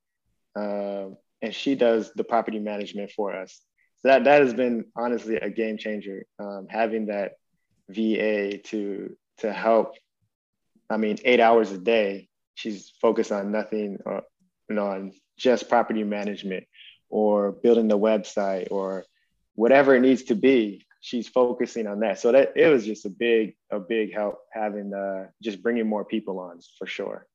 uh, 0.59 1.09
and 1.43 1.53
she 1.53 1.75
does 1.75 2.11
the 2.15 2.23
property 2.23 2.57
management 2.57 3.11
for 3.11 3.35
us. 3.35 3.61
So 3.97 4.07
that 4.07 4.23
that 4.23 4.41
has 4.41 4.55
been 4.55 4.85
honestly 4.95 5.35
a 5.35 5.51
game 5.51 5.77
changer. 5.77 6.25
Um, 6.39 6.65
having 6.69 7.05
that 7.05 7.33
VA 7.89 8.57
to 8.57 9.15
to 9.37 9.53
help. 9.53 9.93
I 10.89 10.97
mean, 10.97 11.17
eight 11.23 11.39
hours 11.39 11.71
a 11.71 11.77
day, 11.77 12.29
she's 12.55 12.91
focused 13.01 13.31
on 13.31 13.51
nothing, 13.51 13.97
or, 14.05 14.23
you 14.69 14.75
know, 14.75 14.87
on 14.87 15.13
just 15.37 15.69
property 15.69 16.03
management 16.03 16.65
or 17.09 17.51
building 17.51 17.87
the 17.87 17.97
website 17.97 18.67
or 18.71 19.05
whatever 19.55 19.95
it 19.95 20.01
needs 20.01 20.23
to 20.23 20.35
be 20.35 20.85
she's 21.03 21.27
focusing 21.27 21.85
on 21.85 21.99
that. 21.99 22.17
So 22.17 22.31
that 22.31 22.53
it 22.55 22.69
was 22.69 22.85
just 22.85 23.05
a 23.05 23.09
big 23.09 23.55
a 23.69 23.79
big 23.79 24.13
help 24.13 24.39
having 24.51 24.93
uh 24.93 25.27
just 25.43 25.61
bringing 25.61 25.87
more 25.87 26.05
people 26.05 26.39
on 26.39 26.59
for 26.79 26.87
sure. 26.87 27.27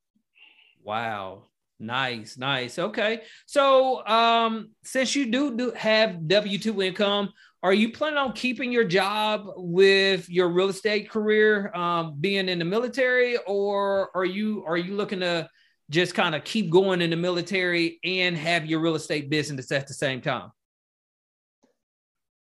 Wow. 0.83 1.43
Nice 1.79 2.35
nice. 2.37 2.79
Okay. 2.79 3.21
So 3.45 4.05
um 4.05 4.71
since 4.83 5.15
you 5.15 5.31
do, 5.31 5.55
do 5.55 5.71
have 5.71 6.15
w2 6.27 6.83
income 6.83 7.31
are 7.61 7.73
you 7.73 7.91
planning 7.91 8.17
on 8.17 8.33
keeping 8.33 8.71
your 8.71 8.85
job 8.85 9.45
with 9.55 10.29
your 10.29 10.49
real 10.49 10.69
estate 10.69 11.09
career 11.09 11.73
um, 11.75 12.15
being 12.19 12.47
in 12.49 12.59
the 12.59 12.65
military 12.65 13.37
or 13.47 14.15
are 14.15 14.25
you 14.25 14.63
are 14.65 14.77
you 14.77 14.95
looking 14.95 15.19
to 15.19 15.49
just 15.89 16.13
kind 16.13 16.35
of 16.35 16.43
keep 16.43 16.69
going 16.69 17.01
in 17.01 17.09
the 17.09 17.15
military 17.15 17.99
and 18.03 18.37
have 18.37 18.65
your 18.65 18.79
real 18.79 18.95
estate 18.95 19.29
business 19.29 19.71
at 19.71 19.87
the 19.87 19.93
same 19.93 20.21
time 20.21 20.51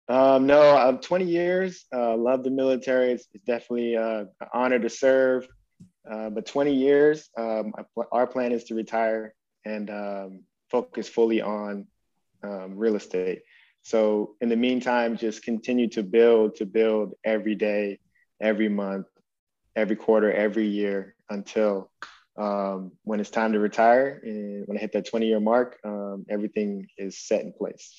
um, 0.10 0.48
no, 0.48 0.76
I'm 0.76 0.98
20 0.98 1.26
years. 1.26 1.86
Uh, 1.94 2.18
love 2.18 2.44
the 2.44 2.50
military. 2.50 3.12
It's, 3.12 3.28
it's 3.32 3.44
definitely 3.44 3.96
uh, 3.96 4.26
an 4.42 4.48
honor 4.56 4.80
to 4.80 4.90
serve. 4.90 5.48
Uh, 6.10 6.32
but 6.32 6.48
20 6.48 6.74
years, 6.74 7.30
um, 7.38 7.72
our 8.12 8.26
plan 8.26 8.52
is 8.52 8.64
to 8.66 8.74
retire 8.74 9.36
and 9.66 9.92
um, 9.92 10.44
focus 10.72 11.08
fully 11.08 11.44
on 11.44 11.86
um, 12.42 12.76
real 12.76 12.96
estate. 12.96 13.44
So 13.90 14.36
in 14.40 14.50
the 14.50 14.56
meantime, 14.56 15.18
just 15.18 15.42
continue 15.42 15.90
to 15.90 16.04
build, 16.04 16.54
to 16.58 16.66
build 16.68 17.14
every 17.24 17.56
day, 17.56 17.98
every 18.40 18.70
month, 18.70 19.08
every 19.76 19.96
quarter, 19.96 20.32
every 20.32 20.68
year 20.68 21.16
until 21.32 21.90
um, 22.38 22.92
when 23.04 23.20
it's 23.20 23.32
time 23.32 23.52
to 23.54 23.60
retire. 23.60 24.22
And 24.24 24.68
when 24.68 24.78
I 24.78 24.80
hit 24.80 24.92
that 24.92 25.08
20 25.08 25.26
year 25.26 25.40
mark, 25.40 25.80
um, 25.84 26.24
everything 26.30 26.86
is 27.00 27.18
set 27.18 27.42
in 27.42 27.52
place. 27.52 27.92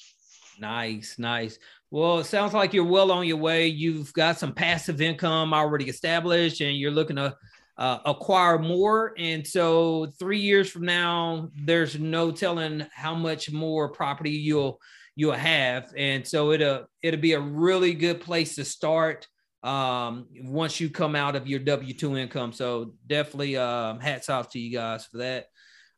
Nice, 0.60 1.18
nice. 1.18 1.58
Well, 1.90 2.20
it 2.20 2.24
sounds 2.26 2.54
like 2.54 2.72
you're 2.72 2.84
well 2.84 3.10
on 3.10 3.26
your 3.26 3.38
way. 3.38 3.66
You've 3.66 4.12
got 4.12 4.38
some 4.38 4.52
passive 4.52 5.00
income 5.00 5.52
already 5.52 5.88
established, 5.88 6.60
and 6.60 6.76
you're 6.76 6.92
looking 6.92 7.16
to 7.16 7.36
uh, 7.76 7.98
acquire 8.04 8.60
more. 8.60 9.12
And 9.18 9.44
so, 9.44 10.12
three 10.20 10.38
years 10.38 10.70
from 10.70 10.82
now, 10.82 11.50
there's 11.64 11.98
no 11.98 12.30
telling 12.30 12.86
how 12.94 13.16
much 13.16 13.50
more 13.50 13.88
property 13.88 14.30
you'll 14.30 14.78
you'll 15.20 15.32
have. 15.32 15.92
And 15.96 16.26
so, 16.26 16.52
it'll 16.52 16.86
it'll 17.02 17.20
be 17.20 17.34
a 17.34 17.40
really 17.40 17.94
good 17.94 18.20
place 18.20 18.54
to 18.56 18.64
start 18.64 19.28
um, 19.62 20.26
once 20.42 20.80
you 20.80 20.88
come 20.88 21.14
out 21.14 21.36
of 21.36 21.46
your 21.46 21.60
W 21.60 21.94
two 21.94 22.16
income. 22.16 22.52
So, 22.52 22.94
definitely, 23.06 23.56
um, 23.56 24.00
hats 24.00 24.28
off 24.28 24.50
to 24.50 24.58
you 24.58 24.72
guys 24.76 25.04
for 25.06 25.18
that. 25.18 25.46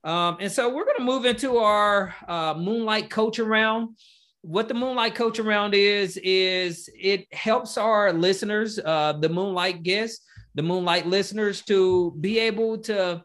Um, 0.04 0.38
and 0.40 0.50
so, 0.50 0.74
we're 0.74 0.92
to 0.96 1.04
move 1.04 1.24
into 1.24 1.58
our 1.58 2.14
uh, 2.26 2.54
moonlight 2.54 3.10
coaching 3.10 3.46
round 3.46 3.96
what 4.42 4.66
the 4.66 4.74
moonlight 4.74 5.14
coach 5.14 5.38
around 5.38 5.72
is 5.72 6.16
is 6.16 6.90
it 7.00 7.32
helps 7.32 7.78
our 7.78 8.12
listeners 8.12 8.78
uh, 8.84 9.12
the 9.12 9.28
moonlight 9.28 9.84
guests 9.84 10.26
the 10.56 10.62
moonlight 10.62 11.06
listeners 11.06 11.62
to 11.62 12.10
be 12.20 12.40
able 12.40 12.76
to 12.76 13.22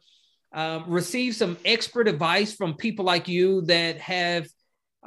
uh, 0.54 0.82
receive 0.88 1.36
some 1.36 1.58
expert 1.66 2.08
advice 2.08 2.54
from 2.54 2.76
people 2.76 3.04
like 3.04 3.28
you 3.28 3.62
that 3.62 3.98
have 3.98 4.48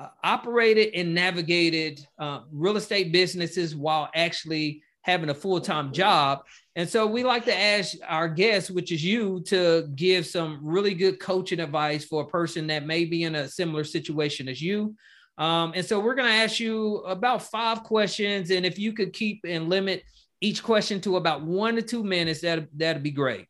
uh, 0.00 0.08
operated 0.24 0.94
and 0.94 1.14
navigated 1.14 2.06
uh, 2.18 2.40
real 2.52 2.76
estate 2.76 3.12
businesses 3.12 3.74
while 3.74 4.08
actually 4.14 4.82
having 5.02 5.30
a 5.30 5.34
full-time 5.34 5.92
job 5.92 6.42
and 6.76 6.88
so 6.88 7.06
we 7.06 7.24
like 7.24 7.44
to 7.44 7.56
ask 7.56 7.96
our 8.06 8.28
guests 8.28 8.70
which 8.70 8.92
is 8.92 9.02
you 9.04 9.40
to 9.40 9.88
give 9.94 10.26
some 10.26 10.58
really 10.62 10.94
good 10.94 11.18
coaching 11.18 11.60
advice 11.60 12.04
for 12.04 12.22
a 12.22 12.26
person 12.26 12.66
that 12.66 12.86
may 12.86 13.04
be 13.04 13.22
in 13.22 13.34
a 13.34 13.48
similar 13.48 13.82
situation 13.82 14.48
as 14.48 14.60
you 14.60 14.94
um, 15.40 15.72
and 15.74 15.84
so 15.84 15.98
we're 15.98 16.14
going 16.14 16.28
to 16.28 16.34
ask 16.34 16.60
you 16.60 16.96
about 16.98 17.42
five 17.42 17.82
questions. 17.82 18.50
And 18.50 18.66
if 18.66 18.78
you 18.78 18.92
could 18.92 19.14
keep 19.14 19.40
and 19.48 19.70
limit 19.70 20.04
each 20.42 20.62
question 20.62 21.00
to 21.00 21.16
about 21.16 21.42
one 21.42 21.76
to 21.76 21.82
two 21.82 22.04
minutes, 22.04 22.42
that, 22.42 22.68
that'd 22.76 23.02
be 23.02 23.10
great. 23.10 23.46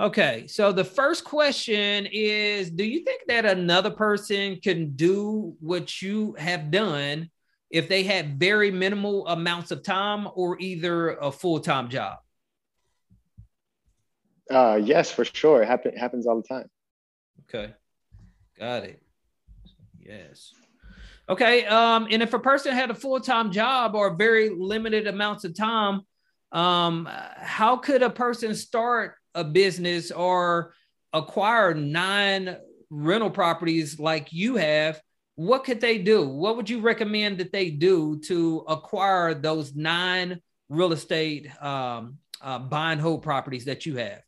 Okay, 0.00 0.46
so 0.46 0.72
the 0.72 0.84
first 0.84 1.22
question 1.24 2.06
is 2.10 2.70
Do 2.70 2.84
you 2.84 3.00
think 3.00 3.22
that 3.28 3.44
another 3.44 3.90
person 3.90 4.56
can 4.56 4.92
do 4.96 5.54
what 5.60 6.00
you 6.00 6.34
have 6.38 6.70
done 6.70 7.28
if 7.70 7.88
they 7.88 8.02
had 8.02 8.38
very 8.38 8.70
minimal 8.70 9.26
amounts 9.28 9.70
of 9.70 9.82
time 9.82 10.28
or 10.34 10.58
either 10.60 11.10
a 11.16 11.30
full 11.30 11.60
time 11.60 11.90
job? 11.90 12.18
Uh, 14.50 14.80
yes, 14.82 15.10
for 15.10 15.24
sure. 15.24 15.62
It 15.62 15.66
happen, 15.66 15.96
happens 15.96 16.26
all 16.26 16.40
the 16.40 16.48
time. 16.48 16.70
Okay, 17.42 17.74
got 18.58 18.84
it. 18.84 19.02
Yes. 20.00 20.52
Okay. 21.28 21.66
Um, 21.66 22.08
and 22.10 22.22
if 22.22 22.32
a 22.34 22.38
person 22.38 22.74
had 22.74 22.90
a 22.90 22.94
full 22.94 23.20
time 23.20 23.52
job 23.52 23.94
or 23.94 24.16
very 24.16 24.48
limited 24.48 25.06
amounts 25.06 25.44
of 25.44 25.54
time, 25.54 26.00
um, 26.50 27.08
how 27.36 27.76
could 27.76 28.02
a 28.02 28.10
person 28.10 28.54
start 28.54 29.16
a 29.34 29.44
business 29.44 30.10
or 30.10 30.74
acquire 31.12 31.74
nine 31.74 32.56
rental 32.90 33.30
properties 33.30 33.98
like 33.98 34.32
you 34.32 34.56
have? 34.56 35.00
What 35.34 35.64
could 35.64 35.80
they 35.80 35.98
do? 35.98 36.28
What 36.28 36.56
would 36.56 36.68
you 36.68 36.80
recommend 36.80 37.38
that 37.38 37.52
they 37.52 37.70
do 37.70 38.20
to 38.26 38.64
acquire 38.68 39.34
those 39.34 39.74
nine 39.74 40.40
real 40.68 40.92
estate 40.92 41.50
um, 41.62 42.18
uh, 42.40 42.58
buy 42.58 42.92
and 42.92 43.00
hold 43.00 43.22
properties 43.22 43.64
that 43.64 43.86
you 43.86 43.96
have? 43.96 44.22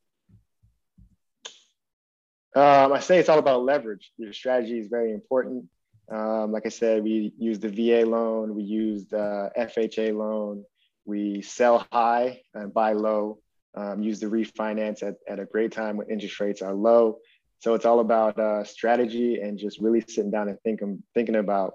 Um, 2.56 2.92
I 2.92 3.00
say 3.00 3.18
it's 3.18 3.28
all 3.28 3.38
about 3.38 3.64
leverage. 3.64 4.12
Your 4.16 4.32
strategy 4.32 4.78
is 4.78 4.86
very 4.86 5.12
important. 5.12 5.66
Um, 6.10 6.52
like 6.52 6.66
I 6.66 6.68
said, 6.68 7.02
we 7.02 7.32
used 7.38 7.62
the 7.62 7.68
VA 7.68 8.08
loan, 8.08 8.54
we 8.54 8.62
used 8.62 9.10
the 9.10 9.50
FHA 9.58 10.14
loan, 10.16 10.64
we 11.04 11.42
sell 11.42 11.86
high 11.90 12.42
and 12.52 12.72
buy 12.72 12.92
low, 12.92 13.38
um, 13.76 14.02
use 14.02 14.20
the 14.20 14.26
refinance 14.26 15.02
at, 15.02 15.16
at 15.28 15.40
a 15.40 15.44
great 15.44 15.72
time 15.72 15.96
when 15.96 16.10
interest 16.10 16.38
rates 16.40 16.62
are 16.62 16.74
low. 16.74 17.18
So 17.58 17.74
it's 17.74 17.84
all 17.84 18.00
about 18.00 18.38
uh, 18.38 18.64
strategy 18.64 19.40
and 19.40 19.58
just 19.58 19.80
really 19.80 20.02
sitting 20.06 20.30
down 20.30 20.48
and 20.48 20.58
thinking 20.60 21.02
thinking 21.14 21.36
about 21.36 21.74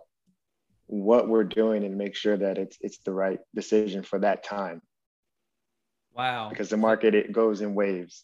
what 0.86 1.28
we're 1.28 1.44
doing 1.44 1.84
and 1.84 1.98
make 1.98 2.16
sure 2.16 2.38
that 2.38 2.58
it's 2.58 2.78
it's 2.82 3.00
the 3.00 3.12
right 3.12 3.40
decision 3.56 4.04
for 4.04 4.20
that 4.20 4.44
time. 4.44 4.82
Wow. 6.14 6.50
Because 6.50 6.70
the 6.70 6.78
market 6.78 7.16
it 7.16 7.32
goes 7.32 7.62
in 7.62 7.76
waves. 7.76 8.24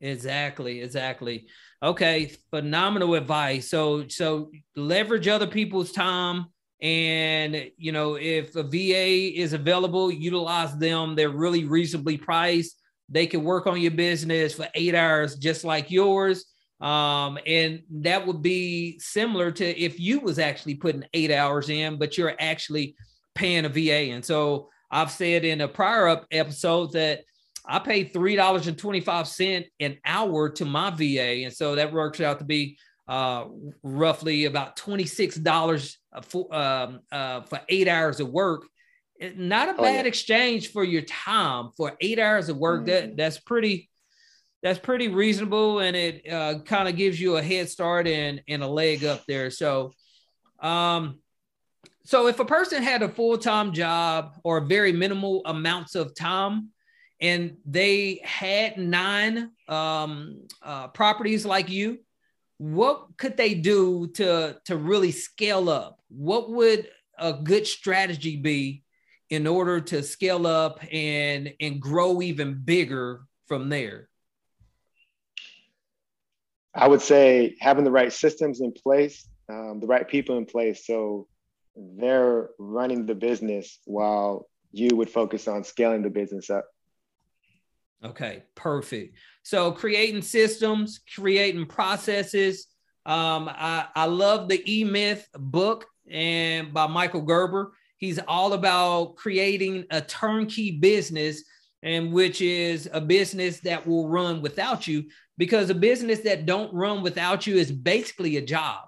Exactly, 0.00 0.82
exactly. 0.82 1.46
Okay, 1.82 2.32
phenomenal 2.50 3.14
advice. 3.14 3.68
So 3.68 4.08
so 4.08 4.50
leverage 4.76 5.28
other 5.28 5.46
people's 5.46 5.92
time 5.92 6.46
and 6.80 7.70
you 7.76 7.92
know 7.92 8.16
if 8.16 8.56
a 8.56 8.62
VA 8.62 9.40
is 9.40 9.52
available, 9.52 10.10
utilize 10.10 10.76
them. 10.76 11.14
They're 11.14 11.30
really 11.30 11.64
reasonably 11.64 12.16
priced. 12.16 12.80
They 13.08 13.26
can 13.26 13.44
work 13.44 13.66
on 13.66 13.80
your 13.80 13.90
business 13.90 14.54
for 14.54 14.68
8 14.74 14.94
hours 14.94 15.36
just 15.36 15.64
like 15.64 15.90
yours. 15.90 16.46
Um, 16.80 17.38
and 17.46 17.82
that 17.90 18.26
would 18.26 18.42
be 18.42 18.98
similar 18.98 19.50
to 19.52 19.80
if 19.80 20.00
you 20.00 20.20
was 20.20 20.38
actually 20.38 20.74
putting 20.74 21.04
8 21.14 21.30
hours 21.30 21.68
in 21.70 21.98
but 21.98 22.18
you're 22.18 22.34
actually 22.38 22.96
paying 23.34 23.64
a 23.64 23.68
VA. 23.68 24.12
And 24.12 24.24
so 24.24 24.68
I've 24.90 25.10
said 25.10 25.44
in 25.44 25.60
a 25.60 25.68
prior 25.68 26.08
up 26.08 26.26
episode 26.30 26.92
that 26.92 27.20
I 27.66 27.78
pay 27.78 28.04
three 28.04 28.36
dollars 28.36 28.66
and 28.66 28.78
twenty 28.78 29.00
five 29.00 29.26
cent 29.26 29.66
an 29.80 29.98
hour 30.04 30.50
to 30.50 30.64
my 30.64 30.90
VA, 30.90 31.44
and 31.44 31.52
so 31.52 31.74
that 31.74 31.92
works 31.92 32.20
out 32.20 32.38
to 32.38 32.44
be 32.44 32.78
uh, 33.08 33.46
roughly 33.82 34.44
about 34.44 34.76
twenty 34.76 35.06
six 35.06 35.36
dollars 35.36 35.98
for 36.22 36.54
um, 36.54 37.00
uh, 37.10 37.40
for 37.42 37.60
eight 37.68 37.88
hours 37.88 38.20
of 38.20 38.28
work. 38.28 38.66
Not 39.20 39.68
a 39.68 39.72
oh, 39.72 39.82
bad 39.82 40.04
yeah. 40.04 40.08
exchange 40.08 40.72
for 40.72 40.82
your 40.82 41.02
time 41.02 41.70
for 41.76 41.96
eight 42.00 42.18
hours 42.18 42.48
of 42.48 42.56
work. 42.56 42.80
Mm-hmm. 42.80 42.90
That 42.90 43.16
that's 43.16 43.38
pretty 43.38 43.88
that's 44.62 44.78
pretty 44.78 45.08
reasonable, 45.08 45.80
and 45.80 45.94
it 45.94 46.30
uh, 46.30 46.60
kind 46.64 46.88
of 46.88 46.96
gives 46.96 47.20
you 47.20 47.36
a 47.36 47.42
head 47.42 47.68
start 47.68 48.08
and 48.08 48.42
and 48.48 48.62
a 48.62 48.66
leg 48.66 49.04
up 49.04 49.24
there. 49.26 49.50
So, 49.50 49.92
um, 50.60 51.20
so 52.04 52.26
if 52.26 52.40
a 52.40 52.44
person 52.44 52.82
had 52.82 53.02
a 53.02 53.08
full 53.08 53.38
time 53.38 53.72
job 53.72 54.34
or 54.42 54.60
very 54.60 54.92
minimal 54.92 55.42
amounts 55.44 55.94
of 55.94 56.14
time 56.14 56.70
and 57.20 57.56
they 57.64 58.20
had 58.24 58.76
nine 58.76 59.50
um, 59.68 60.42
uh, 60.62 60.88
properties 60.88 61.46
like 61.46 61.70
you, 61.70 61.98
what 62.58 63.16
could 63.16 63.36
they 63.36 63.54
do 63.54 64.08
to 64.14 64.56
to 64.66 64.76
really 64.76 65.12
scale 65.12 65.68
up? 65.68 66.00
What 66.08 66.50
would 66.50 66.88
a 67.18 67.32
good 67.32 67.66
strategy 67.66 68.36
be 68.36 68.83
in 69.34 69.46
order 69.46 69.80
to 69.80 70.02
scale 70.02 70.46
up 70.46 70.80
and 70.92 71.52
and 71.60 71.80
grow 71.80 72.22
even 72.22 72.60
bigger 72.64 73.22
from 73.46 73.68
there? 73.68 74.08
I 76.74 76.88
would 76.88 77.02
say 77.02 77.56
having 77.60 77.84
the 77.84 77.90
right 77.90 78.12
systems 78.12 78.60
in 78.60 78.72
place, 78.72 79.28
um, 79.48 79.78
the 79.80 79.86
right 79.86 80.08
people 80.08 80.38
in 80.38 80.46
place, 80.46 80.86
so 80.86 81.28
they're 81.76 82.50
running 82.58 83.06
the 83.06 83.14
business 83.14 83.78
while 83.84 84.48
you 84.72 84.96
would 84.96 85.10
focus 85.10 85.46
on 85.46 85.62
scaling 85.64 86.02
the 86.02 86.10
business 86.10 86.50
up. 86.50 86.66
Okay, 88.04 88.42
perfect. 88.54 89.16
So 89.44 89.72
creating 89.72 90.22
systems, 90.22 91.00
creating 91.14 91.66
processes. 91.66 92.66
Um, 93.06 93.48
I, 93.48 93.86
I 93.94 94.06
love 94.06 94.48
the 94.48 94.62
E 94.70 94.84
Myth 94.84 95.28
book 95.34 95.86
and 96.10 96.74
by 96.74 96.86
Michael 96.86 97.22
Gerber. 97.22 97.72
He's 98.04 98.18
all 98.28 98.52
about 98.52 99.16
creating 99.16 99.86
a 99.90 100.02
turnkey 100.02 100.72
business 100.72 101.42
and 101.82 102.12
which 102.12 102.42
is 102.42 102.86
a 102.92 103.00
business 103.00 103.60
that 103.60 103.86
will 103.86 104.08
run 104.08 104.42
without 104.42 104.86
you 104.86 105.04
because 105.38 105.70
a 105.70 105.74
business 105.74 106.20
that 106.20 106.44
don't 106.44 106.72
run 106.74 107.02
without 107.02 107.46
you 107.46 107.56
is 107.56 107.72
basically 107.72 108.36
a 108.36 108.44
job. 108.44 108.80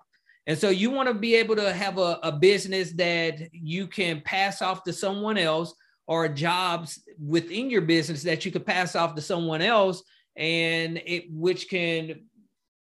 And 0.46 0.58
so 0.58 0.68
you 0.68 0.90
want 0.90 1.08
to 1.08 1.14
be 1.14 1.34
able 1.34 1.56
to 1.56 1.72
have 1.72 1.96
a, 1.96 2.18
a 2.22 2.30
business 2.30 2.92
that 2.92 3.48
you 3.52 3.86
can 3.86 4.20
pass 4.20 4.60
off 4.60 4.84
to 4.84 4.92
someone 4.92 5.38
else 5.38 5.74
or 6.06 6.28
jobs 6.28 7.02
within 7.18 7.70
your 7.70 7.82
business 7.82 8.22
that 8.22 8.44
you 8.44 8.52
could 8.52 8.66
pass 8.66 8.94
off 8.94 9.14
to 9.14 9.22
someone 9.22 9.62
else 9.62 10.02
and 10.36 11.00
it 11.06 11.24
which 11.30 11.70
can 11.70 12.20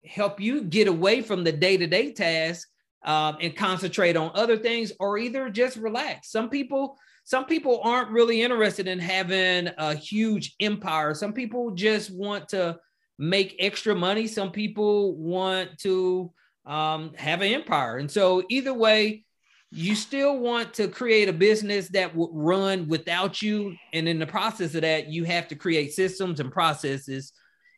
help 0.05 0.39
you 0.39 0.63
get 0.63 0.87
away 0.87 1.21
from 1.21 1.43
the 1.43 1.51
day-to-day 1.51 2.13
task 2.13 2.69
um, 3.03 3.37
and 3.41 3.55
concentrate 3.55 4.15
on 4.15 4.31
other 4.35 4.57
things 4.57 4.91
or 4.99 5.17
either 5.17 5.49
just 5.49 5.77
relax 5.77 6.31
some 6.31 6.49
people 6.49 6.97
some 7.23 7.45
people 7.45 7.79
aren't 7.83 8.09
really 8.09 8.41
interested 8.41 8.87
in 8.87 8.99
having 8.99 9.69
a 9.77 9.95
huge 9.95 10.55
empire 10.59 11.13
some 11.13 11.33
people 11.33 11.71
just 11.71 12.11
want 12.11 12.47
to 12.49 12.77
make 13.17 13.55
extra 13.59 13.95
money 13.95 14.27
some 14.27 14.51
people 14.51 15.15
want 15.15 15.77
to 15.77 16.31
um, 16.65 17.11
have 17.15 17.41
an 17.41 17.51
empire 17.51 17.97
and 17.97 18.09
so 18.09 18.43
either 18.49 18.73
way 18.73 19.23
you 19.71 19.95
still 19.95 20.37
want 20.37 20.73
to 20.73 20.89
create 20.89 21.29
a 21.29 21.33
business 21.33 21.87
that 21.89 22.13
would 22.13 22.29
run 22.33 22.89
without 22.89 23.41
you. 23.41 23.75
And 23.93 24.07
in 24.07 24.19
the 24.19 24.27
process 24.27 24.75
of 24.75 24.81
that, 24.81 25.07
you 25.07 25.23
have 25.23 25.47
to 25.47 25.55
create 25.55 25.93
systems 25.93 26.41
and 26.41 26.51
processes 26.51 27.31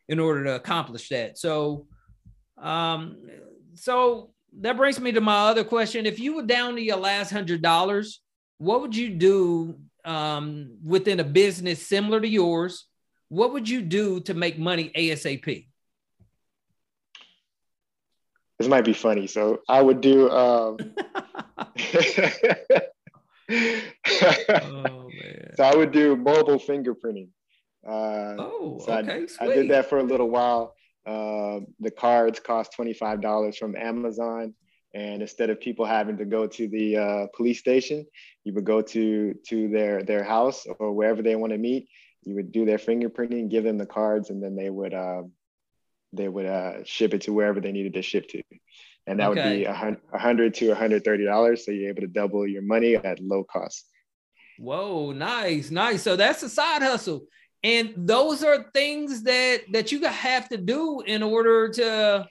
in 0.08 0.18
order 0.18 0.42
to 0.44 0.56
accomplish 0.56 1.08
that. 1.10 1.38
So, 1.38 1.86
um, 2.60 3.18
so 3.74 4.33
that 4.60 4.76
brings 4.76 5.00
me 5.00 5.12
to 5.12 5.20
my 5.20 5.48
other 5.48 5.64
question. 5.64 6.06
If 6.06 6.18
you 6.18 6.36
were 6.36 6.42
down 6.42 6.76
to 6.76 6.82
your 6.82 6.96
last 6.96 7.30
hundred 7.30 7.62
dollars, 7.62 8.20
what 8.58 8.80
would 8.80 8.94
you 8.94 9.10
do 9.10 9.78
um, 10.04 10.76
within 10.84 11.20
a 11.20 11.24
business 11.24 11.86
similar 11.86 12.20
to 12.20 12.28
yours? 12.28 12.86
What 13.28 13.52
would 13.52 13.68
you 13.68 13.82
do 13.82 14.20
to 14.20 14.34
make 14.34 14.58
money 14.58 14.90
ASAP? 14.96 15.66
This 18.58 18.68
might 18.68 18.84
be 18.84 18.92
funny. 18.92 19.26
So 19.26 19.60
I 19.68 19.82
would 19.82 20.00
do 20.00 20.30
um, 20.30 20.76
oh, 23.50 25.10
so 25.56 25.64
I 25.64 25.74
would 25.74 25.92
do 25.92 26.16
mobile 26.16 26.58
fingerprinting. 26.58 27.28
Uh, 27.86 28.36
oh, 28.38 28.80
so 28.84 28.92
okay. 28.94 29.26
I, 29.40 29.44
I, 29.44 29.48
did 29.48 29.70
that 29.70 29.90
for 29.90 29.98
a 29.98 30.02
little 30.02 30.30
while. 30.30 30.74
Uh, 31.06 31.60
the 31.80 31.90
cards 31.90 32.40
cost 32.40 32.74
$25 32.78 33.56
from 33.56 33.76
Amazon. 33.76 34.54
And 34.94 35.22
instead 35.22 35.50
of 35.50 35.60
people 35.60 35.84
having 35.84 36.16
to 36.18 36.24
go 36.24 36.46
to 36.46 36.68
the 36.68 36.96
uh, 36.96 37.26
police 37.36 37.58
station, 37.58 38.06
you 38.44 38.54
would 38.54 38.64
go 38.64 38.80
to, 38.80 39.34
to 39.48 39.68
their, 39.68 40.04
their 40.04 40.22
house 40.22 40.66
or 40.78 40.92
wherever 40.92 41.20
they 41.20 41.34
want 41.34 41.52
to 41.52 41.58
meet. 41.58 41.88
You 42.22 42.36
would 42.36 42.52
do 42.52 42.64
their 42.64 42.78
fingerprinting, 42.78 43.50
give 43.50 43.64
them 43.64 43.76
the 43.76 43.86
cards, 43.86 44.30
and 44.30 44.42
then 44.42 44.54
they 44.56 44.70
would, 44.70 44.94
uh, 44.94 45.22
they 46.12 46.28
would 46.28 46.46
uh, 46.46 46.84
ship 46.84 47.12
it 47.12 47.22
to 47.22 47.32
wherever 47.32 47.60
they 47.60 47.72
needed 47.72 47.94
to 47.94 48.02
ship 48.02 48.28
to 48.28 48.42
and 49.06 49.20
that 49.20 49.30
okay. 49.30 49.42
would 49.42 49.56
be 49.58 49.64
a 49.64 50.18
hundred 50.18 50.54
to 50.54 50.74
hundred 50.74 51.04
thirty 51.04 51.24
dollars. 51.24 51.64
So 51.64 51.72
you're 51.72 51.90
able 51.90 52.02
to 52.02 52.08
double 52.08 52.46
your 52.46 52.62
money 52.62 52.96
at 52.96 53.20
low 53.20 53.44
cost. 53.44 53.86
Whoa, 54.58 55.12
nice, 55.12 55.70
nice. 55.70 56.02
So 56.02 56.16
that's 56.16 56.42
a 56.42 56.48
side 56.48 56.82
hustle, 56.82 57.26
and 57.64 57.94
those 57.96 58.44
are 58.44 58.70
things 58.74 59.22
that 59.22 59.62
that 59.72 59.90
you 59.90 60.04
have 60.04 60.48
to 60.50 60.56
do 60.56 61.00
in 61.00 61.22
order 61.22 61.68
to 61.70 62.28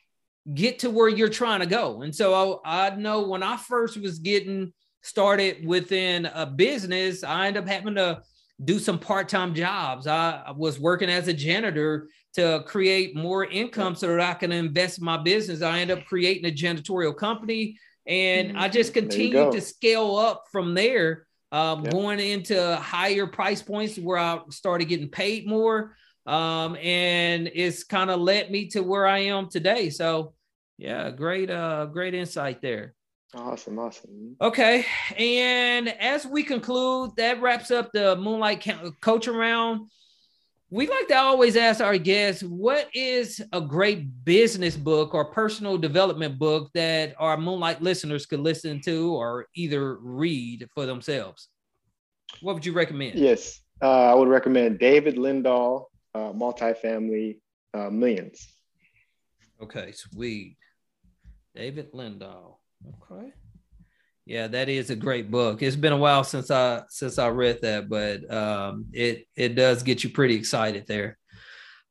get 0.53 0.79
to 0.79 0.89
where 0.89 1.09
you're 1.09 1.29
trying 1.29 1.61
to 1.61 1.65
go. 1.65 2.01
And 2.03 2.13
so 2.15 2.61
I, 2.63 2.87
I 2.87 2.95
know 2.95 3.27
when 3.27 3.43
I 3.43 3.57
first 3.57 3.97
was 3.97 4.19
getting 4.19 4.71
started 5.01 5.65
within 5.65 6.25
a 6.27 6.45
business, 6.45 7.23
I 7.23 7.47
ended 7.47 7.63
up 7.63 7.69
having 7.69 7.95
to 7.95 8.21
do 8.63 8.77
some 8.77 8.99
part-time 8.99 9.55
jobs. 9.55 10.05
I, 10.05 10.51
was 10.55 10.79
working 10.79 11.09
as 11.09 11.27
a 11.27 11.33
janitor 11.33 12.07
to 12.35 12.63
create 12.65 13.15
more 13.15 13.45
income 13.45 13.95
so 13.95 14.07
that 14.07 14.21
I 14.21 14.33
can 14.33 14.51
invest 14.51 14.99
in 14.99 15.05
my 15.05 15.17
business. 15.17 15.61
I 15.61 15.79
end 15.79 15.91
up 15.91 16.05
creating 16.05 16.45
a 16.45 16.53
janitorial 16.53 17.15
company 17.15 17.77
and 18.05 18.57
I 18.57 18.67
just 18.67 18.93
mm-hmm. 18.93 19.51
to 19.51 19.61
scale 19.61 20.15
up 20.17 20.43
from 20.51 20.73
there, 20.73 21.25
um, 21.53 21.83
going 21.83 22.19
into 22.19 22.75
higher 22.77 23.27
price 23.27 23.61
points 23.61 23.97
where 23.97 24.17
I 24.17 24.39
started 24.49 24.85
getting 24.85 25.07
paid 25.07 25.47
more. 25.47 25.95
Um, 26.25 26.75
and 26.77 27.49
it's 27.53 27.83
kind 27.83 28.09
of 28.09 28.19
led 28.19 28.49
me 28.49 28.67
to 28.69 28.81
where 28.81 29.05
I 29.05 29.19
am 29.19 29.49
today. 29.49 29.91
So 29.91 30.33
yeah, 30.79 31.11
great, 31.11 31.51
uh, 31.51 31.85
great 31.85 32.15
insight 32.15 32.61
there. 32.61 32.95
Awesome, 33.35 33.77
awesome. 33.79 34.35
Okay, 34.41 34.85
and 35.17 35.89
as 35.89 36.25
we 36.25 36.43
conclude, 36.43 37.11
that 37.17 37.41
wraps 37.41 37.71
up 37.71 37.91
the 37.91 38.15
Moonlight 38.15 38.67
Coach 39.01 39.27
Around 39.27 39.89
we 40.73 40.87
like 40.87 41.07
to 41.07 41.15
always 41.15 41.55
ask 41.55 41.81
our 41.81 41.97
guests 41.97 42.41
what 42.41 42.89
is 42.95 43.39
a 43.53 43.61
great 43.61 44.25
business 44.25 44.75
book 44.75 45.13
or 45.13 45.25
personal 45.25 45.77
development 45.77 46.39
book 46.39 46.71
that 46.73 47.13
our 47.19 47.37
moonlight 47.37 47.81
listeners 47.81 48.25
could 48.25 48.39
listen 48.39 48.81
to 48.81 49.13
or 49.13 49.47
either 49.55 49.97
read 49.97 50.67
for 50.73 50.87
themselves? 50.87 51.49
What 52.41 52.55
would 52.55 52.65
you 52.65 52.73
recommend? 52.73 53.19
Yes 53.19 53.63
uh, 53.83 54.11
i 54.11 54.13
would 54.13 54.29
recommend 54.29 54.79
david 54.79 55.15
lindahl 55.15 55.85
uh, 56.15 56.31
multifamily 56.31 57.39
uh, 57.73 57.89
millions. 57.89 58.47
Okay 59.61 59.91
sweet. 59.91 60.57
David 61.55 61.91
lindahl 61.91 62.57
okay 62.87 63.33
yeah, 64.25 64.47
that 64.47 64.69
is 64.69 64.89
a 64.89 64.95
great 64.95 65.29
book. 65.29 65.61
It's 65.61 65.75
been 65.75 65.93
a 65.93 65.97
while 65.97 66.23
since 66.23 66.49
I 66.49 66.83
since 66.89 67.19
I 67.19 67.27
read 67.29 67.61
that, 67.61 67.89
but 67.89 68.31
um, 68.31 68.85
it 68.93 69.27
it 69.35 69.55
does 69.55 69.83
get 69.83 70.03
you 70.03 70.09
pretty 70.09 70.35
excited 70.35 70.85
there. 70.87 71.17